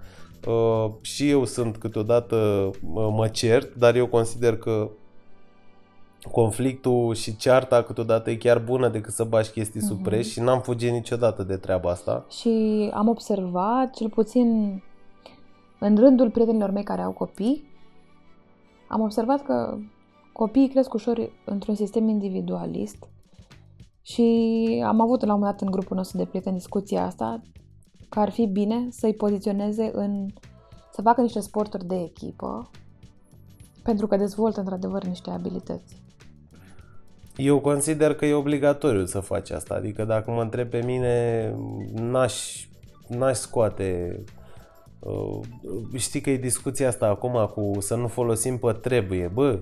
Uh, 0.47 0.91
și 1.01 1.31
eu 1.31 1.45
sunt 1.45 1.77
câteodată 1.77 2.37
uh, 2.95 3.09
mă 3.17 3.29
cert, 3.29 3.75
dar 3.75 3.95
eu 3.95 4.07
consider 4.07 4.57
că 4.57 4.89
conflictul 6.31 7.15
și 7.15 7.37
cearta 7.37 7.83
câteodată 7.83 8.31
e 8.31 8.37
chiar 8.37 8.59
bună 8.59 8.89
decât 8.89 9.13
să 9.13 9.25
bași 9.25 9.51
chestii 9.51 9.81
uh-huh. 9.81 9.89
sub 9.89 10.03
preș 10.03 10.29
și 10.29 10.41
n-am 10.41 10.61
fugit 10.61 10.91
niciodată 10.91 11.43
de 11.43 11.57
treaba 11.57 11.91
asta. 11.91 12.25
Și 12.31 12.91
am 12.95 13.09
observat, 13.09 13.95
cel 13.95 14.09
puțin 14.09 14.81
în 15.79 15.97
rândul 15.97 16.31
prietenilor 16.31 16.71
mei 16.71 16.83
care 16.83 17.03
au 17.03 17.13
copii, 17.13 17.70
am 18.91 19.01
observat 19.01 19.43
că 19.43 19.79
copiii 20.33 20.69
cresc 20.69 20.95
ușor 20.95 21.31
într-un 21.45 21.75
sistem 21.75 22.09
individualist 22.09 23.09
și 24.03 24.83
am 24.87 25.01
avut 25.01 25.25
la 25.25 25.33
un 25.35 25.39
moment 25.39 25.59
dat 25.59 25.67
în 25.67 25.71
grupul 25.71 25.97
nostru 25.97 26.17
de 26.17 26.25
prieteni 26.25 26.57
discuția 26.57 27.05
asta 27.05 27.43
că 28.09 28.21
ar 28.21 28.31
fi 28.31 28.47
bine 28.47 28.87
să-i 28.91 29.15
poziționeze 29.15 29.91
în 29.95 30.27
să 30.93 31.03
facă 31.03 31.21
niște 31.21 31.41
sporturi 31.41 31.87
de 31.87 32.01
echipă 32.01 32.71
pentru 33.83 34.07
că 34.07 34.17
dezvoltă 34.17 34.61
într-adevăr 34.61 35.05
niște 35.05 35.31
abilități. 35.31 36.03
Eu 37.37 37.61
consider 37.61 38.15
că 38.15 38.27
e 38.27 38.35
obligatoriu 38.35 39.05
să 39.05 39.21
faci 39.21 39.51
asta. 39.51 39.75
Adică 39.75 40.05
dacă 40.05 40.31
mă 40.31 40.43
întreb 40.43 40.69
pe 40.69 40.83
mine, 40.85 41.55
n-aș, 41.93 42.67
n-aș 43.09 43.37
scoate... 43.37 44.21
Uh, 45.01 45.41
știi 45.97 46.21
că 46.21 46.31
e 46.31 46.37
discuția 46.37 46.89
asta 46.89 47.07
acum 47.07 47.51
cu 47.55 47.81
să 47.81 47.95
nu 47.95 48.07
folosim 48.07 48.59
pe 48.59 48.73
trebuie. 48.73 49.31
Bă, 49.35 49.59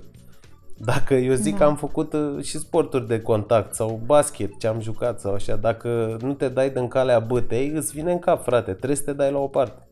dacă 0.77 1.15
eu 1.15 1.35
zic 1.35 1.53
da. 1.53 1.59
că 1.59 1.65
am 1.65 1.77
făcut 1.77 2.13
uh, 2.13 2.43
și 2.43 2.59
sporturi 2.59 3.07
de 3.07 3.21
contact 3.21 3.75
sau 3.75 4.01
basket 4.05 4.59
ce 4.59 4.67
am 4.67 4.81
jucat 4.81 5.21
sau 5.21 5.33
așa, 5.33 5.57
dacă 5.57 6.17
nu 6.21 6.33
te 6.33 6.49
dai 6.49 6.71
din 6.71 6.89
calea 6.89 7.19
bătei, 7.19 7.69
îți 7.69 7.93
vine 7.93 8.13
în 8.13 8.19
cap, 8.19 8.43
frate, 8.43 8.73
trebuie 8.73 8.97
să 8.97 9.03
te 9.05 9.13
dai 9.13 9.33
la 9.33 9.39
o 9.39 9.47
parte. 9.47 9.83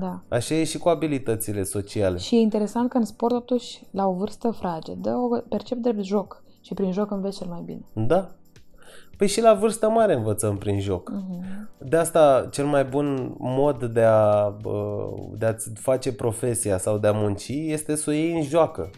Da. 0.00 0.20
Așa 0.28 0.54
e 0.54 0.64
și 0.64 0.78
cu 0.78 0.88
abilitățile 0.88 1.62
sociale. 1.62 2.18
Și 2.18 2.34
e 2.34 2.38
interesant 2.38 2.90
că 2.90 2.96
în 2.96 3.04
sport, 3.04 3.34
totuși, 3.34 3.82
la 3.90 4.06
o 4.06 4.12
vârstă 4.12 4.50
fragedă, 4.50 5.10
o 5.10 5.40
percep 5.48 5.78
drept 5.78 6.02
joc. 6.02 6.42
Și 6.60 6.74
prin 6.74 6.92
joc 6.92 7.10
înveți 7.10 7.38
cel 7.38 7.48
mai 7.48 7.62
bine. 7.64 7.84
Da. 7.92 8.30
Păi 9.16 9.26
și 9.26 9.40
la 9.40 9.54
vârstă 9.54 9.88
mare 9.88 10.14
învățăm 10.14 10.56
prin 10.56 10.80
joc. 10.80 11.10
Uh-huh. 11.10 11.64
De 11.78 11.96
asta 11.96 12.48
cel 12.50 12.64
mai 12.64 12.84
bun 12.84 13.34
mod 13.38 13.84
de 13.84 14.02
a, 14.02 14.52
de 15.38 15.46
a 15.46 15.54
face 15.74 16.12
profesia 16.12 16.78
sau 16.78 16.98
de 16.98 17.06
a 17.06 17.12
munci 17.12 17.48
este 17.48 17.94
să 17.94 18.10
o 18.10 18.12
iei 18.12 18.34
în 18.34 18.42
joacă. 18.42 18.90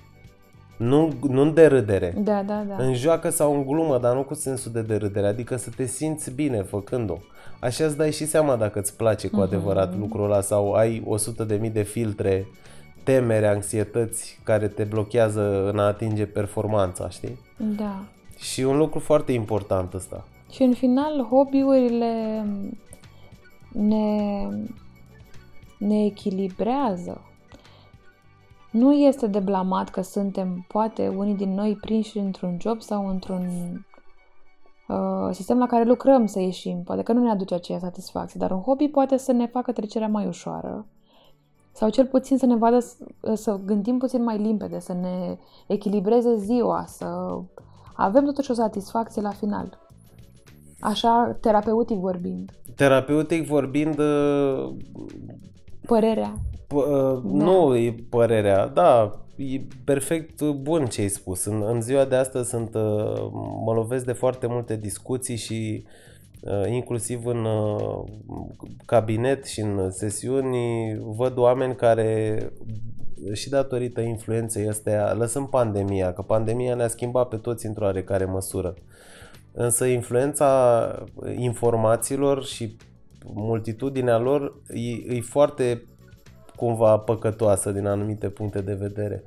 Nu, 0.78 1.12
nu 1.28 1.40
în 1.40 1.54
derâdere. 1.54 2.14
Da, 2.18 2.42
da, 2.46 2.64
da. 2.68 2.84
În 2.84 2.94
joacă 2.94 3.30
sau 3.30 3.54
în 3.54 3.66
glumă, 3.66 3.98
dar 3.98 4.14
nu 4.14 4.22
cu 4.22 4.34
sensul 4.34 4.72
de 4.72 4.82
derâdere. 4.82 5.26
Adică 5.26 5.56
să 5.56 5.70
te 5.76 5.86
simți 5.86 6.30
bine 6.30 6.62
făcând-o. 6.62 7.16
Așa 7.60 7.84
îți 7.84 7.96
dai 7.96 8.12
și 8.12 8.26
seama 8.26 8.56
dacă 8.56 8.78
îți 8.78 8.96
place 8.96 9.28
cu 9.28 9.40
adevărat 9.40 9.94
uh-huh. 9.94 9.98
lucrul 9.98 10.24
ăla 10.24 10.40
sau 10.40 10.72
ai 10.72 11.06
100.000 11.64 11.72
de 11.72 11.82
filtre 11.82 12.46
temere, 13.04 13.46
anxietăți 13.46 14.40
care 14.42 14.68
te 14.68 14.84
blochează 14.84 15.70
în 15.72 15.78
a 15.78 15.86
atinge 15.86 16.26
performanța, 16.26 17.08
știi? 17.08 17.38
Da. 17.76 18.04
Și 18.36 18.62
un 18.62 18.76
lucru 18.76 18.98
foarte 18.98 19.32
important 19.32 19.94
ăsta. 19.94 20.24
Și 20.50 20.62
în 20.62 20.74
final, 20.74 21.26
hobby-urile 21.30 22.44
ne, 23.72 24.46
ne 25.78 26.04
echilibrează. 26.04 27.20
Nu 28.70 28.92
este 28.92 29.26
de 29.26 29.38
blamat 29.38 29.88
că 29.88 30.00
suntem, 30.00 30.64
poate, 30.68 31.08
unii 31.08 31.34
din 31.34 31.54
noi 31.54 31.76
prinși 31.80 32.18
într-un 32.18 32.56
job 32.60 32.80
sau 32.80 33.08
într-un 33.08 33.48
uh, 34.88 35.28
sistem 35.30 35.58
la 35.58 35.66
care 35.66 35.84
lucrăm 35.84 36.26
să 36.26 36.40
ieșim. 36.40 36.82
Poate 36.82 37.02
că 37.02 37.12
nu 37.12 37.22
ne 37.22 37.30
aduce 37.30 37.54
aceea 37.54 37.78
satisfacție, 37.78 38.40
dar 38.40 38.50
un 38.50 38.60
hobby 38.60 38.88
poate 38.88 39.16
să 39.16 39.32
ne 39.32 39.46
facă 39.46 39.72
trecerea 39.72 40.08
mai 40.08 40.26
ușoară 40.26 40.86
sau 41.76 41.88
cel 41.88 42.06
puțin 42.06 42.38
să 42.38 42.46
ne 42.46 42.56
vadă 42.56 42.78
să 43.34 43.60
gândim 43.64 43.98
puțin 43.98 44.22
mai 44.22 44.38
limpede, 44.38 44.78
să 44.78 44.92
ne 44.92 45.38
echilibreze 45.66 46.36
ziua, 46.36 46.84
să 46.86 47.38
avem 47.96 48.24
totuși 48.24 48.50
o 48.50 48.54
satisfacție 48.54 49.22
la 49.22 49.30
final. 49.30 49.78
Așa, 50.80 51.36
terapeutic 51.40 51.98
vorbind. 51.98 52.50
Terapeutic 52.74 53.46
vorbind... 53.46 53.98
Uh, 53.98 54.74
părerea. 55.86 56.34
P- 56.66 56.74
uh, 56.74 57.22
da. 57.24 57.44
Nu 57.44 57.76
e 57.76 57.94
părerea, 58.08 58.66
da, 58.66 59.20
e 59.36 59.60
perfect 59.84 60.42
bun 60.42 60.86
ce 60.86 61.00
ai 61.00 61.08
spus. 61.08 61.44
În, 61.44 61.62
în 61.66 61.80
ziua 61.80 62.04
de 62.04 62.16
astăzi 62.16 62.48
sunt, 62.48 62.74
uh, 62.74 63.28
mă 63.64 63.72
lovesc 63.74 64.04
de 64.04 64.12
foarte 64.12 64.46
multe 64.46 64.76
discuții 64.76 65.36
și 65.36 65.84
uh, 65.84 65.90
Uh, 66.46 66.70
inclusiv 66.70 67.26
în 67.26 67.44
uh, 67.44 68.04
cabinet 68.84 69.44
și 69.46 69.60
în 69.60 69.90
sesiuni, 69.90 70.58
văd 71.16 71.38
oameni 71.38 71.74
care 71.74 72.38
și 73.32 73.48
datorită 73.48 74.00
influenței 74.00 74.68
astea, 74.68 75.12
lăsând 75.12 75.48
pandemia, 75.48 76.12
că 76.12 76.22
pandemia 76.22 76.74
ne-a 76.74 76.88
schimbat 76.88 77.28
pe 77.28 77.36
toți 77.36 77.66
într-o 77.66 77.84
oarecare 77.84 78.24
măsură. 78.24 78.74
Însă 79.52 79.84
influența 79.84 80.90
informațiilor 81.36 82.44
și 82.44 82.76
multitudinea 83.24 84.18
lor 84.18 84.60
e, 84.68 85.14
e 85.14 85.20
foarte 85.20 85.82
cumva 86.56 86.98
păcătoasă 86.98 87.70
din 87.70 87.86
anumite 87.86 88.28
puncte 88.28 88.60
de 88.60 88.74
vedere. 88.74 89.22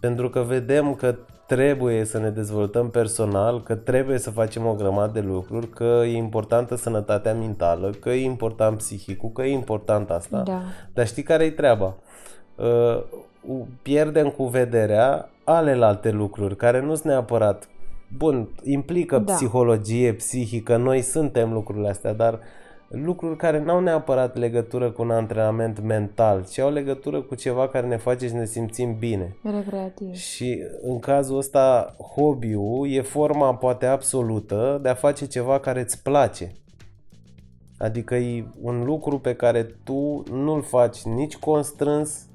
Pentru 0.00 0.30
că 0.30 0.40
vedem 0.40 0.94
că 0.94 1.16
trebuie 1.46 2.04
să 2.04 2.18
ne 2.18 2.30
dezvoltăm 2.30 2.90
personal, 2.90 3.62
că 3.62 3.74
trebuie 3.74 4.18
să 4.18 4.30
facem 4.30 4.66
o 4.66 4.74
grămadă 4.74 5.20
de 5.20 5.26
lucruri, 5.26 5.68
că 5.68 6.02
e 6.04 6.16
importantă 6.16 6.76
sănătatea 6.76 7.34
mentală, 7.34 7.90
că 7.90 8.10
e 8.10 8.24
important 8.24 8.76
psihicul, 8.76 9.30
că 9.30 9.42
e 9.42 9.52
important 9.52 10.10
asta. 10.10 10.42
Da. 10.42 10.62
Dar 10.94 11.06
știi 11.06 11.22
care 11.22 11.44
e 11.44 11.50
treaba? 11.50 11.96
Uh, 12.58 13.02
pierdem 13.82 14.30
cu 14.30 14.44
vederea 14.44 15.28
alelalte 15.44 16.10
lucruri 16.10 16.56
care 16.56 16.80
nu 16.80 16.94
sunt 16.94 17.04
neapărat 17.06 17.68
bun, 18.16 18.48
implică 18.62 19.18
Da. 19.18 19.32
psihologie, 19.32 20.12
psihică, 20.12 20.76
noi 20.76 21.00
suntem 21.02 21.52
lucrurile 21.52 21.88
astea, 21.88 22.12
dar 22.12 22.40
lucruri 22.88 23.36
care 23.36 23.60
nu 23.60 23.70
au 23.70 23.80
neapărat 23.80 24.36
legătură 24.36 24.90
cu 24.90 25.02
un 25.02 25.10
antrenament 25.10 25.82
mental, 25.82 26.46
ci 26.50 26.58
au 26.58 26.70
legătură 26.70 27.20
cu 27.20 27.34
ceva 27.34 27.68
care 27.68 27.86
ne 27.86 27.96
face 27.96 28.28
să 28.28 28.34
ne 28.34 28.44
simțim 28.44 28.96
bine. 28.98 29.36
Recreativ. 29.42 30.14
Și 30.14 30.58
în 30.82 30.98
cazul 30.98 31.36
ăsta, 31.36 31.96
hobby-ul 32.14 32.88
e 32.90 33.00
forma 33.00 33.54
poate 33.54 33.86
absolută 33.86 34.78
de 34.82 34.88
a 34.88 34.94
face 34.94 35.26
ceva 35.26 35.60
care 35.60 35.80
îți 35.80 36.02
place. 36.02 36.52
Adică 37.78 38.14
e 38.14 38.44
un 38.62 38.84
lucru 38.84 39.18
pe 39.18 39.34
care 39.34 39.62
tu 39.84 40.22
nu-l 40.30 40.62
faci 40.62 41.02
nici 41.02 41.36
constrâns, 41.36 42.27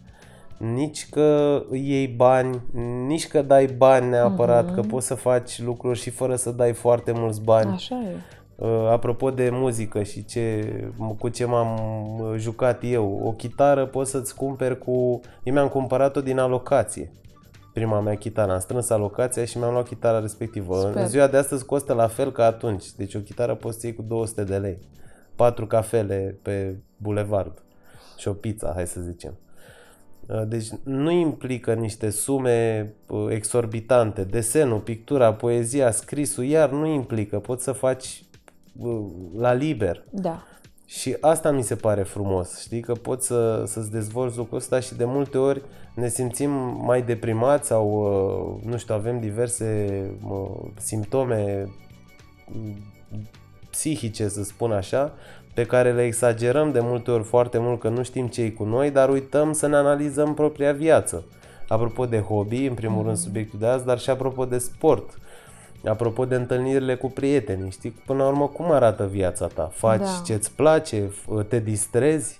nici 0.73 1.09
că 1.09 1.61
îi 1.69 1.89
iei 1.89 2.07
bani, 2.07 2.61
nici 3.07 3.27
că 3.27 3.41
dai 3.41 3.65
bani 3.65 4.09
neapărat, 4.09 4.65
Mhm. 4.65 4.73
că 4.73 4.81
poți 4.81 5.07
să 5.07 5.15
faci 5.15 5.61
lucruri 5.61 5.99
și 5.99 6.09
fără 6.09 6.35
să 6.35 6.51
dai 6.51 6.73
foarte 6.73 7.11
mulți 7.11 7.41
bani. 7.41 7.71
Așa 7.71 7.95
e. 7.95 8.15
Uh, 8.55 8.87
apropo 8.89 9.29
de 9.31 9.49
muzică 9.51 10.03
și 10.03 10.25
ce, 10.25 10.73
cu 11.19 11.29
ce 11.29 11.45
m-am 11.45 11.77
uh, 12.19 12.33
jucat 12.37 12.79
eu, 12.83 13.21
o 13.23 13.31
chitară 13.31 13.85
poți 13.85 14.11
să-ți 14.11 14.35
cumperi 14.35 14.79
cu... 14.79 15.19
Eu 15.43 15.53
mi-am 15.53 15.67
cumpărat-o 15.67 16.21
din 16.21 16.37
alocație. 16.39 17.11
Prima 17.73 17.99
mea 17.99 18.15
chitară. 18.15 18.51
Am 18.51 18.59
strâns 18.59 18.89
alocația 18.89 19.45
și 19.45 19.57
mi-am 19.57 19.71
luat 19.71 19.87
chitara 19.87 20.19
respectivă. 20.19 20.79
Sper. 20.79 21.01
În 21.01 21.07
ziua 21.07 21.27
de 21.27 21.37
astăzi 21.37 21.65
costă 21.65 21.93
la 21.93 22.07
fel 22.07 22.31
ca 22.31 22.45
atunci. 22.45 22.91
Deci 22.91 23.15
o 23.15 23.19
chitară 23.19 23.55
poți 23.55 23.79
să 23.79 23.85
iei 23.87 23.95
cu 23.95 24.01
200 24.01 24.43
de 24.43 24.57
lei. 24.57 24.77
Patru 25.35 25.67
cafele 25.67 26.37
pe 26.41 26.75
bulevard. 26.97 27.63
Și 28.17 28.27
o 28.27 28.33
pizza, 28.33 28.71
hai 28.75 28.87
să 28.87 29.01
zicem. 29.01 29.33
Uh, 30.27 30.41
Deci 30.47 30.67
nu 30.83 31.11
implică 31.11 31.73
niște 31.73 32.09
sume 32.09 32.89
uh, 33.07 33.25
exorbitante. 33.29 34.23
Desenul, 34.23 34.79
pictura, 34.79 35.33
poezia, 35.33 35.91
scrisul, 35.91 36.43
iar 36.43 36.69
nu 36.69 36.85
implică. 36.85 37.39
Poți 37.39 37.63
să 37.63 37.71
faci 37.71 38.23
uh, 38.79 39.05
la 39.37 39.53
liber. 39.53 40.03
Da. 40.09 40.43
Și 40.85 41.17
asta 41.21 41.51
mi 41.51 41.63
se 41.63 41.75
pare 41.75 42.03
frumos, 42.03 42.59
știi, 42.59 42.79
că 42.79 42.93
poți 42.93 43.27
să, 43.27 43.63
să-ți 43.65 43.91
dezvolți 43.91 44.37
lucrul 44.37 44.57
ăsta 44.57 44.79
și 44.79 44.95
de 44.95 45.05
multe 45.05 45.37
ori 45.37 45.61
ne 45.95 46.07
simțim 46.07 46.51
mai 46.85 47.01
deprimați 47.01 47.67
sau, 47.67 47.87
uh, 48.57 48.71
nu 48.71 48.77
știu, 48.77 48.93
avem 48.93 49.19
diverse 49.19 49.87
uh, 50.29 50.71
simptome 50.77 51.65
mm, 52.47 52.75
psihice, 53.73 54.27
să 54.27 54.43
spun 54.43 54.71
așa, 54.71 55.11
pe 55.53 55.65
care 55.65 55.91
le 55.93 56.05
exagerăm 56.05 56.71
de 56.71 56.79
multe 56.81 57.11
ori 57.11 57.23
foarte 57.23 57.57
mult 57.57 57.79
că 57.79 57.89
nu 57.89 58.03
știm 58.03 58.27
ce 58.27 58.41
e 58.41 58.49
cu 58.49 58.63
noi, 58.63 58.91
dar 58.91 59.09
uităm 59.09 59.53
să 59.53 59.67
ne 59.67 59.75
analizăm 59.75 60.33
propria 60.33 60.71
viață. 60.71 61.23
Apropo 61.67 62.05
de 62.05 62.19
hobby, 62.19 62.65
în 62.65 62.73
primul 62.73 63.03
rând 63.03 63.17
subiectul 63.17 63.59
de 63.59 63.65
azi, 63.65 63.85
dar 63.85 63.99
și 63.99 64.09
apropo 64.09 64.45
de 64.45 64.57
sport. 64.57 65.17
Apropo 65.85 66.25
de 66.25 66.35
întâlnirile 66.35 66.95
cu 66.95 67.09
prietenii, 67.09 67.71
știi, 67.71 67.89
până 68.05 68.23
la 68.23 68.29
urmă 68.29 68.47
cum 68.47 68.71
arată 68.71 69.07
viața 69.07 69.47
ta? 69.47 69.71
Faci 69.73 69.99
Da. 69.99 70.21
ce-ți 70.25 70.51
place, 70.51 71.03
f- 71.07 71.47
te 71.47 71.59
distrezi, 71.59 72.39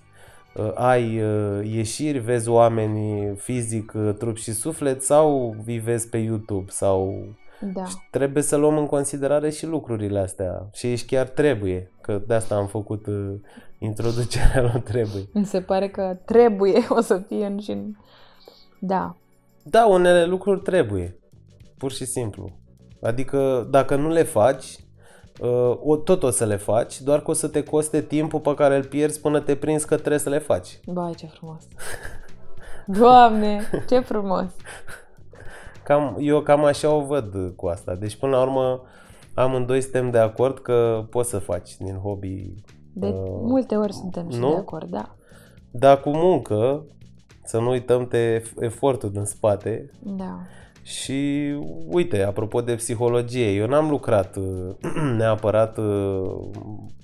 uh, 0.54 0.72
ai 0.76 1.22
uh, 1.22 1.70
ieșiri, 1.74 2.18
vezi 2.20 2.50
oameni 2.50 3.36
fizic, 3.38 3.94
uh, 3.96 4.14
trup 4.18 4.38
și 4.38 4.54
suflet 4.54 5.04
sau 5.04 5.56
îi 5.66 5.78
vezi 5.78 6.10
pe 6.10 6.18
YouTube 6.18 6.66
sau 6.70 7.24
Da. 7.60 7.86
și 7.86 7.96
trebuie 8.12 8.44
să 8.44 8.56
luăm 8.56 8.78
în 8.78 8.86
considerare 8.86 9.50
și 9.50 9.66
lucrurile 9.66 10.20
astea. 10.20 10.68
Și 10.74 10.86
aici 10.86 11.06
chiar 11.06 11.28
trebuie, 11.28 11.92
că 12.02 12.22
de 12.28 12.34
asta 12.34 12.56
am 12.56 12.68
făcut 12.68 13.06
uh, 13.06 13.34
introducerea 13.80 14.62
la 14.62 14.80
trebuie. 14.80 15.30
Mi 15.34 15.46
se 15.46 15.62
pare 15.62 15.88
că 15.88 16.18
trebuie 16.26 16.86
o 16.98 17.02
să 17.02 17.18
fie 17.18 17.46
în 17.46 17.60
și 17.60 17.72
în... 17.72 17.96
Da. 18.80 19.16
Da, 19.64 19.86
unele 19.86 20.26
lucruri 20.26 20.62
trebuie, 20.62 21.20
pur 21.78 21.92
și 21.92 22.06
simplu. 22.06 22.50
Adică 23.02 23.68
dacă 23.70 23.96
nu 23.96 24.10
le 24.10 24.24
faci, 24.24 24.66
uh, 25.42 25.78
o, 25.84 25.96
tot 25.96 26.24
o 26.24 26.30
să 26.30 26.46
le 26.46 26.56
faci, 26.56 27.02
doar 27.02 27.22
că 27.22 27.32
o 27.32 27.34
să 27.34 27.48
te 27.48 27.64
coste 27.64 28.02
timpul 28.02 28.40
pe 28.40 28.54
care 28.54 28.76
îl 28.76 28.84
pierzi 28.84 29.20
până 29.20 29.40
te 29.40 29.56
prinzi 29.56 29.88
că 29.88 29.96
trebuie 29.96 30.20
să 30.20 30.30
le 30.30 30.38
faci. 30.38 30.80
Bai, 30.86 31.14
ce 31.14 31.26
frumos. 31.26 31.64
Doamne, 33.00 33.62
ce 33.90 34.00
frumos. 34.00 34.46
Cam, 35.84 36.18
eu 36.20 36.42
cam 36.42 36.64
așa 36.64 36.92
o 36.92 37.02
văd 37.02 37.54
cu 37.56 37.68
asta. 37.68 37.96
Deci 37.96 38.16
până 38.16 38.36
la 38.36 38.42
urmă 38.42 38.82
amândoi 39.34 39.82
suntem 39.82 40.10
de 40.10 40.18
acord 40.18 40.60
că 40.60 41.06
poți 41.10 41.30
să 41.30 41.40
faci 41.40 41.78
din 41.78 41.96
hobby 41.96 42.54
De 42.94 43.08
Uh, 43.08 43.14
multe 43.42 43.76
ori 43.76 43.94
suntem 43.94 44.30
și 44.30 44.40
nu? 44.40 44.50
de 44.50 44.56
acord, 44.56 44.90
da. 44.90 45.16
Dar 45.72 46.00
cu 46.00 46.10
muncă, 46.10 46.86
să 47.44 47.60
nu 47.60 47.70
uităm 47.70 48.08
de 48.10 48.44
efortul 48.60 49.12
din 49.12 49.24
spate. 49.24 49.92
Da. 50.00 50.40
Și 50.84 51.50
uite, 51.88 52.24
apropo 52.24 52.62
de 52.62 52.76
psihologie, 52.76 53.52
eu 53.52 53.68
n-am 53.68 53.90
lucrat 53.90 54.36
uh, 54.36 54.76
neapărat, 55.18 55.78
uh, 55.78 56.32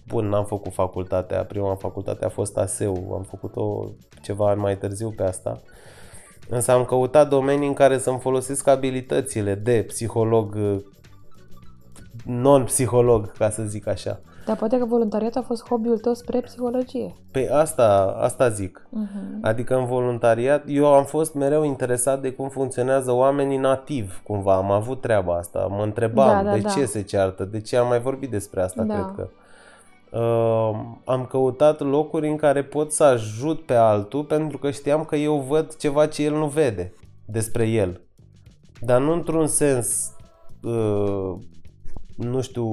bun, 0.08 0.28
n-am 0.30 0.46
făcut 0.46 0.74
facultatea, 0.74 1.46
prima 1.46 1.76
facultate 1.76 2.26
a 2.26 2.30
fost 2.30 2.58
ASEU, 2.58 3.14
am 3.14 3.22
făcut-o 3.30 3.92
ceva 4.22 4.50
ani 4.50 4.60
mai 4.60 4.78
târziu 4.78 5.14
pe 5.16 5.24
asta. 5.24 5.62
Însă 6.50 6.72
am 6.72 6.86
căutat 6.86 7.30
domenii 7.30 7.68
în 7.68 7.74
care 7.74 7.98
să-mi 7.98 8.20
folosesc 8.20 8.68
abilitățile 8.68 9.56
de 9.56 9.84
psiholog, 9.88 10.56
uh, 10.56 10.78
non-psiholog, 12.26 13.32
ca 13.32 13.50
să 13.50 13.64
zic 13.64 13.88
așa. 13.88 14.20
Dar 14.46 14.58
poate 14.58 14.78
că 14.78 14.86
voluntariatul 14.86 15.42
a 15.42 15.44
fost 15.44 15.68
hobby-ul 15.68 15.98
tău 16.00 16.14
spre 16.14 16.40
psihologie. 16.40 17.14
Pe 17.32 17.50
asta, 17.52 18.18
asta 18.20 18.50
zic. 18.50 18.88
Mhm. 18.90 19.40
Adică 19.42 19.76
în 19.76 19.86
voluntariat, 19.86 20.64
eu 20.68 20.86
am 20.86 21.06
fost 21.06 21.34
mereu 21.34 21.64
interesat 21.64 22.22
de 22.22 22.32
cum 22.32 22.50
funcționează 22.50 23.12
oamenii 23.12 23.58
nativ, 23.58 24.22
cumva. 24.24 24.56
Am 24.56 24.72
avut 24.72 25.02
treaba 25.02 25.34
asta. 25.36 25.68
Mă 25.70 25.84
întrebam 25.84 26.28
Da, 26.28 26.44
da, 26.44 26.54
de 26.54 26.60
da. 26.60 26.70
ce 26.70 26.86
se 26.86 27.02
ceartă, 27.02 27.44
de 27.46 27.62
ce 27.62 27.78
am 27.78 27.88
mai 27.88 28.00
vorbit 28.00 28.30
despre 28.30 28.62
asta, 28.62 28.84
Da. 28.84 28.94
cred 28.94 29.06
că. 29.16 29.28
Uh, 30.12 30.72
am 31.06 31.26
căutat 31.30 31.80
locuri 31.80 32.30
în 32.30 32.36
care 32.36 32.64
pot 32.64 32.92
să 32.92 33.04
ajut 33.04 33.66
pe 33.66 33.74
altul 33.74 34.24
pentru 34.24 34.58
că 34.58 34.72
știam 34.72 35.04
că 35.04 35.16
eu 35.16 35.46
văd 35.48 35.76
ceva 35.76 36.08
ce 36.08 36.24
el 36.24 36.34
nu 36.34 36.48
vede 36.48 36.94
despre 37.26 37.68
el. 37.68 38.02
Dar 38.82 39.02
nu 39.02 39.14
într-un 39.14 39.48
sens 39.48 40.16
uh, 40.64 41.36
nu 42.20 42.42
știu, 42.42 42.66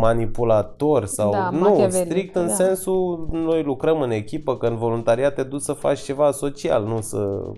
manipulator 0.00 1.04
sau... 1.04 1.30
Da, 1.30 1.50
nu, 1.50 1.58
machiavelic, 1.58 2.06
strict 2.06 2.36
în 2.36 2.46
da. 2.46 2.52
sensul 2.52 3.28
noi 3.32 3.62
lucrăm 3.62 4.00
în 4.00 4.10
echipă, 4.10 4.56
că 4.56 4.66
în 4.66 4.76
voluntariat 4.76 5.34
te 5.34 5.42
duci 5.42 5.60
să 5.60 5.72
faci 5.72 6.00
ceva 6.00 6.30
social, 6.30 6.84
nu 6.84 7.00
să 7.00 7.52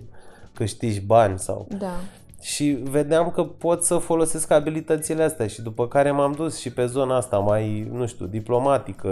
câștigi 0.53 1.05
bani 1.05 1.39
sau... 1.39 1.67
Da. 1.77 1.91
Și 2.41 2.77
vedeam 2.83 3.29
că 3.29 3.43
pot 3.43 3.83
să 3.83 3.97
folosesc 3.97 4.51
abilitățile 4.51 5.23
astea 5.23 5.47
și 5.47 5.61
după 5.61 5.87
care 5.87 6.11
m-am 6.11 6.31
dus 6.31 6.59
și 6.59 6.73
pe 6.73 6.85
zona 6.85 7.15
asta 7.15 7.37
mai, 7.37 7.89
nu 7.91 8.05
știu, 8.05 8.25
diplomatică, 8.25 9.09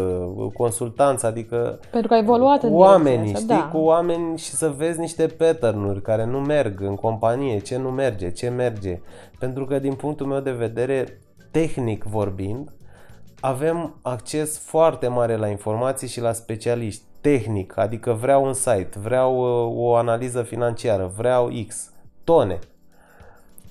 consultanță, 0.54 1.26
adică 1.26 1.80
Pentru 1.92 2.08
că 2.08 2.14
ai 2.14 2.20
evoluat 2.20 2.64
în 2.64 2.70
cu 2.70 2.76
oamenii, 2.76 3.18
direcția 3.18 3.40
știi, 3.40 3.54
asta, 3.54 3.66
da. 3.66 3.78
cu 3.78 3.86
oameni 3.86 4.38
și 4.38 4.50
să 4.50 4.74
vezi 4.78 5.00
niște 5.00 5.28
pattern 5.28 6.02
care 6.02 6.26
nu 6.26 6.40
merg 6.40 6.82
în 6.82 6.96
companie, 6.96 7.60
ce 7.60 7.78
nu 7.78 7.90
merge, 7.90 8.32
ce 8.32 8.50
merge. 8.50 9.02
Pentru 9.40 9.66
că 9.66 9.80
din 9.80 9.94
punctul 9.94 10.26
meu 10.26 10.40
de 10.40 10.52
vedere, 10.52 11.22
tehnic 11.52 12.04
vorbind, 12.04 12.72
avem 13.40 14.00
acces 14.02 14.60
foarte 14.60 15.08
mare 15.08 15.36
la 15.36 15.48
informații 15.48 16.08
și 16.08 16.22
la 16.22 16.32
specialiști. 16.32 17.06
Tehnic, 17.22 17.78
adică 17.78 18.14
vreau 18.14 18.46
un 18.46 18.54
site, 18.54 18.90
vreau 19.02 19.38
uh, 19.38 19.76
o 19.76 19.96
analiză 19.96 20.42
financiară, 20.42 21.12
vreau 21.18 21.50
X, 21.68 21.92
tone. 22.24 22.60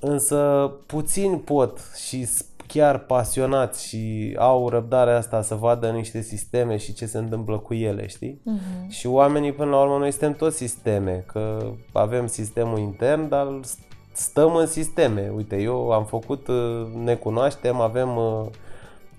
Însă 0.01 0.71
puțini 0.87 1.39
pot 1.39 1.79
și 2.07 2.25
s- 2.25 2.45
chiar 2.67 2.99
pasionați 2.99 3.87
și 3.89 4.35
au 4.39 4.69
răbdarea 4.69 5.17
asta 5.17 5.43
să 5.43 5.55
vadă 5.55 5.91
niște 5.91 6.21
sisteme 6.21 6.77
și 6.77 6.93
ce 6.95 7.07
se 7.07 7.19
întâmplă 7.19 7.59
cu 7.59 7.75
ele, 7.75 8.07
știi? 8.07 8.41
Mhm. 8.45 8.89
Și 8.89 9.07
oamenii, 9.07 9.53
până 9.53 9.71
la 9.71 9.81
urmă, 9.83 9.99
noi 9.99 10.11
suntem 10.11 10.33
toți 10.35 10.57
sisteme, 10.57 11.25
că 11.27 11.59
avem 11.93 12.27
sistemul 12.27 12.79
intern, 12.79 13.29
dar 13.29 13.47
s- 13.63 13.79
stăm 14.13 14.55
în 14.55 14.67
sisteme. 14.67 15.33
Uite, 15.37 15.57
eu 15.57 15.91
am 15.91 16.05
făcut, 16.05 16.47
uh, 16.49 16.87
ne 17.05 17.15
cunoaștem, 17.15 17.81
avem 17.81 18.17
uh, 18.17 18.47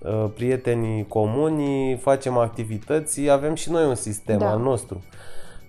uh, 0.02 0.30
prietenii 0.34 1.06
comuni, 1.06 1.96
facem 1.96 2.36
activități, 2.36 3.28
avem 3.28 3.54
și 3.54 3.70
noi 3.70 3.86
un 3.86 3.94
sistem 3.94 4.38
Da. 4.38 4.50
al 4.50 4.58
nostru. 4.58 5.02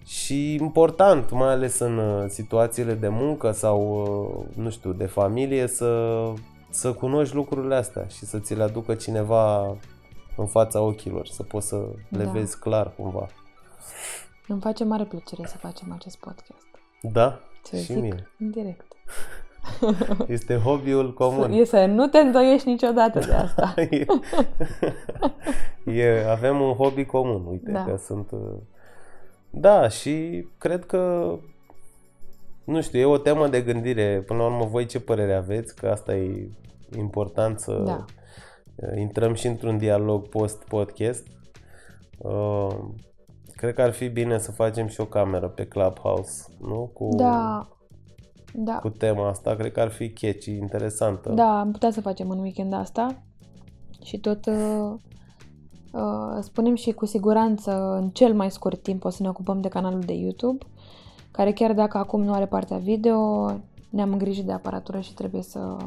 Și 0.10 0.54
important, 0.56 1.32
mai 1.32 1.50
ales 1.50 1.80
în 1.80 1.98
uh, 1.98 2.26
situațiile 2.28 2.94
de 2.94 3.08
muncă 3.08 3.52
sau, 3.52 4.02
uh, 4.02 4.56
nu 4.64 4.70
știu, 4.70 4.92
de 4.92 5.06
familie, 5.06 5.68
să, 5.68 6.24
să 6.70 6.94
cunoști 6.94 7.36
lucrurile 7.36 7.76
astea 7.76 8.06
și 8.08 8.26
să 8.26 8.40
ți 8.40 8.56
le 8.56 8.64
aducă 8.64 8.94
cineva 8.96 9.76
în 10.38 10.46
fața 10.46 10.82
ochilor, 10.82 11.28
să 11.28 11.44
poți 11.44 11.68
să 11.68 11.76
le 12.10 12.24
Da. 12.24 12.30
vezi 12.32 12.60
clar 12.60 12.94
cumva. 12.98 13.28
Îmi 14.48 14.62
face 14.62 14.84
mare 14.84 15.04
plăcere 15.04 15.48
să 15.48 15.58
facem 15.58 15.92
acest 15.94 16.18
podcast. 16.18 16.68
Da, 17.02 17.40
Ce 17.70 17.76
și 17.76 17.82
zic? 17.94 18.02
mie. 18.02 18.30
În 18.40 18.50
direct. 18.52 18.86
Este 20.28 20.56
hobby-ul 20.56 21.14
comun. 21.14 21.52
E 21.52 21.64
să 21.64 21.86
nu 21.86 22.08
te 22.08 22.18
îndoiești 22.18 22.68
niciodată 22.68 23.20
de 23.20 23.34
asta. 23.34 23.74
e, 23.90 24.06
e, 25.86 26.30
avem 26.30 26.62
un 26.62 26.74
hobby 26.74 27.06
comun, 27.06 27.46
uite, 27.50 27.72
Da. 27.72 27.84
că 27.84 27.98
sunt... 27.98 28.30
uh, 29.52 29.62
Da, 29.62 29.88
și 29.88 30.48
cred 30.58 30.86
că 30.86 31.34
nu 32.64 32.82
știu, 32.82 33.00
e 33.00 33.06
o 33.06 33.18
temă 33.18 33.48
de 33.48 33.62
gândire. 33.62 34.24
Până 34.28 34.40
la 34.40 34.46
urmă, 34.46 34.66
voi 34.66 34.86
ce 34.86 35.00
părere 35.00 35.34
aveți? 35.36 35.76
Că 35.76 35.88
asta 35.90 36.16
e 36.16 36.50
important 36.98 37.60
să 37.60 37.82
Da. 37.86 38.06
uh, 38.76 39.00
intrăm 39.00 39.34
și 39.34 39.48
într-un 39.48 39.78
dialog 39.78 40.28
post-podcast. 40.28 41.28
Uh, 42.18 42.76
cred 43.56 43.74
că 43.74 43.82
ar 43.82 43.92
fi 43.92 44.08
bine 44.08 44.38
să 44.38 44.52
facem 44.52 44.88
și 44.88 45.02
o 45.02 45.06
cameră 45.06 45.48
pe 45.48 45.66
Clubhouse, 45.66 46.46
nu? 46.60 46.90
Cu, 46.94 47.10
Da, 47.16 47.68
da, 48.54 48.76
cu 48.78 48.90
tema 48.90 49.28
asta. 49.28 49.56
Cred 49.56 49.72
că 49.72 49.80
ar 49.80 49.90
fi 49.90 50.10
catchy, 50.10 50.52
interesantă. 50.52 51.30
da, 51.30 51.60
am 51.60 51.72
putea 51.72 51.92
să 51.92 52.02
facem 52.02 52.30
în 52.30 52.40
weekend 52.40 52.74
asta 52.74 53.24
și 54.04 54.20
tot 54.20 54.46
uh, 54.46 54.54
uh, 54.56 55.00
spunem 56.42 56.76
și 56.76 56.92
cu 56.92 57.06
siguranță 57.06 57.96
în 58.02 58.10
cel 58.10 58.34
mai 58.34 58.52
scurt 58.52 58.82
timp 58.82 59.04
o 59.06 59.10
să 59.10 59.24
ne 59.24 59.30
ocupăm 59.30 59.62
de 59.62 59.68
canalul 59.68 60.00
de 60.00 60.14
YouTube, 60.14 60.66
care 61.32 61.52
chiar 61.54 61.74
dacă 61.74 61.98
acum 61.98 62.22
nu 62.24 62.34
are 62.34 62.46
partea 62.46 62.78
video, 62.78 63.46
ne-am 63.90 64.12
îngrijit 64.12 64.46
de 64.46 64.52
aparatură 64.52 65.00
și 65.00 65.14
trebuie 65.14 65.42
să 65.42 65.78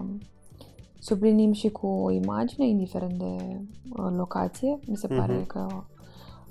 sublinim 0.98 1.52
și 1.52 1.68
cu 1.70 2.10
imagine, 2.22 2.66
indiferent 2.68 3.12
de 3.12 3.60
uh, 3.96 4.06
locație. 4.16 4.78
Mi 4.86 4.96
se 4.96 5.06
pare 5.06 5.32
Mhm. 5.36 5.46
că 5.46 5.66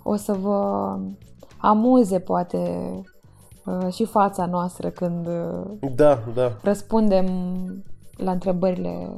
o 0.04 0.16
să 0.16 0.34
vă 0.34 0.98
amuze 1.58 2.20
poate 2.20 2.92
uh, 3.66 3.94
și 3.94 4.06
fața 4.06 4.46
noastră 4.46 4.90
când 4.90 5.28
uh, 5.28 5.90
Da, 5.96 6.20
da. 6.34 6.52
răspundem 6.64 7.28
la 8.18 8.32
întrebările 8.32 9.10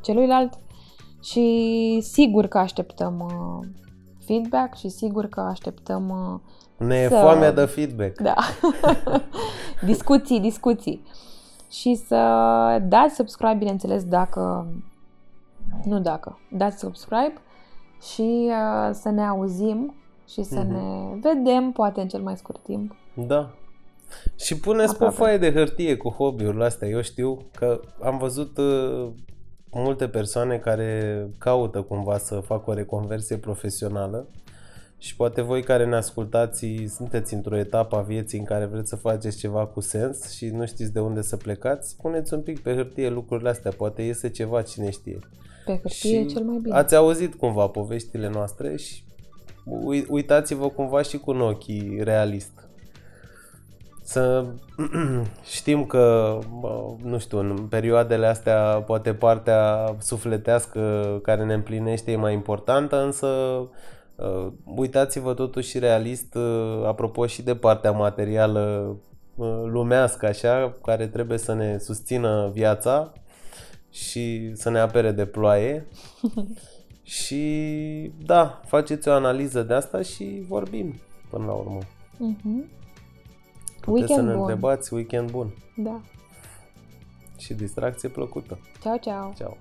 celuilalt 0.00 0.58
și 1.30 1.98
sigur 2.02 2.46
că 2.46 2.58
așteptăm 2.58 3.20
uh, 3.20 3.66
feedback 4.26 4.76
și 4.76 4.88
sigur 4.88 5.26
că 5.26 5.40
așteptăm 5.40 6.08
uh, 6.08 6.86
Ne 6.86 6.94
e 6.96 7.08
Să- 7.08 7.14
foamea 7.20 7.52
de 7.52 7.64
feedback. 7.64 8.20
da, 8.20 8.34
discuții, 9.90 10.40
discuții. 10.40 11.02
Și 11.70 11.94
să 11.94 12.16
dați 12.88 13.14
subscribe, 13.14 13.54
bineînțeles, 13.54 14.04
dacă 14.04 14.66
nu 15.84 16.00
dacă, 16.00 16.38
dați 16.50 16.78
subscribe 16.78 17.32
și 18.14 18.48
uh, 18.50 18.90
să 18.92 19.08
ne 19.10 19.22
auzim 19.26 19.94
și 20.28 20.42
să 20.42 20.58
Mhm. 20.60 20.72
ne 20.72 21.18
vedem, 21.22 21.70
poate 21.72 22.00
în 22.00 22.08
cel 22.08 22.20
mai 22.20 22.36
scurt 22.36 22.62
timp. 22.62 22.94
Da. 23.14 23.50
Și 24.36 24.60
puneți 24.60 24.96
pe 24.96 25.04
o 25.04 25.06
Aproape. 25.06 25.14
foaie 25.16 25.38
de 25.38 25.52
hârtie 25.58 25.96
cu 25.96 26.08
hobby-urile 26.10 26.64
astea. 26.64 26.88
Eu 26.88 27.00
știu 27.02 27.38
că 27.54 27.80
am 28.02 28.18
văzut 28.18 28.58
uh, 28.58 29.08
multe 29.82 30.08
persoane 30.08 30.56
care 30.58 31.26
caută 31.38 31.82
cumva 31.82 32.18
să 32.18 32.34
facă 32.40 32.70
o 32.70 32.74
reconversie 32.74 33.36
profesională 33.36 34.26
și 34.98 35.16
poate 35.16 35.40
voi 35.40 35.62
care 35.62 35.84
ne 35.86 35.96
ascultați 35.96 36.66
sunteți 36.96 37.34
într-o 37.34 37.56
etapă 37.56 37.96
a 37.96 38.00
vieții 38.00 38.38
în 38.38 38.44
care 38.44 38.64
vreți 38.64 38.88
să 38.88 38.96
faceți 38.96 39.38
ceva 39.38 39.66
cu 39.66 39.80
sens 39.80 40.30
și 40.30 40.46
nu 40.46 40.66
știți 40.66 40.92
de 40.92 41.00
unde 41.00 41.22
să 41.22 41.36
plecați, 41.36 41.96
puneți 41.96 42.34
un 42.34 42.40
pic 42.40 42.60
pe 42.60 42.74
hârtie 42.74 43.08
lucrurile 43.08 43.48
astea, 43.48 43.70
poate 43.76 44.02
iese 44.02 44.30
ceva, 44.30 44.62
cine 44.62 44.90
știe. 44.90 45.18
Pe 45.64 45.78
hârtie 45.82 46.18
e 46.18 46.24
cel 46.24 46.42
mai 46.42 46.58
bine. 46.62 46.74
ați 46.76 46.94
auzit 46.94 47.34
cumva 47.34 47.66
poveștile 47.66 48.28
noastre 48.28 48.76
și 48.76 49.02
ui- 49.64 50.06
uitați-vă 50.08 50.68
cumva 50.68 51.02
și 51.02 51.18
cu 51.18 51.30
un 51.30 51.40
ochii 51.40 52.00
realist. 52.02 52.65
Să 54.06 54.46
știm 55.56 55.84
că, 55.84 56.38
bă, 56.60 56.94
nu 57.02 57.18
știu, 57.18 57.38
în 57.38 57.66
perioadele 57.68 58.26
astea 58.26 58.82
poate 58.86 59.14
partea 59.14 59.94
sufletească 59.98 60.80
care 61.22 61.44
ne 61.44 61.54
împlinește 61.54 62.12
e 62.12 62.16
mai 62.16 62.32
importantă, 62.32 63.02
însă 63.02 63.26
uh, 63.26 64.52
uitați-vă 64.64 65.34
totuși 65.34 65.68
și 65.68 65.78
realist, 65.78 66.34
uh, 66.34 66.84
apropo 66.84 67.26
și 67.26 67.42
de 67.42 67.54
partea 67.54 67.90
materială 67.90 68.96
uh, 69.34 69.62
lumească 69.64 70.26
așa, 70.26 70.76
care 70.82 71.06
trebuie 71.06 71.38
să 71.38 71.54
ne 71.54 71.78
susțină 71.78 72.50
viața 72.52 73.12
și 73.90 74.50
să 74.54 74.70
ne 74.70 74.78
apere 74.78 75.10
de 75.10 75.26
ploaie. 75.26 75.86
și 77.18 78.12
da, 78.24 78.60
faceți 78.64 79.08
o 79.08 79.12
analiză 79.12 79.62
de 79.62 79.74
asta 79.74 80.02
și 80.02 80.44
vorbim 80.48 81.00
până 81.30 81.44
la 81.44 81.52
urmă. 81.52 81.78
Mhm. 82.18 82.74
Puteți 83.86 84.06
să 84.06 84.12
Weekend 84.12 84.28
ne 84.28 84.32
bun. 84.34 84.40
întrebați 84.40 84.94
weekend 84.94 85.30
bun 85.30 85.54
Da. 85.76 86.00
și 87.38 87.54
distracție 87.54 88.08
plăcută. 88.08 88.58
Ciao, 88.82 88.96
ciao. 88.96 89.32
Ceau! 89.36 89.56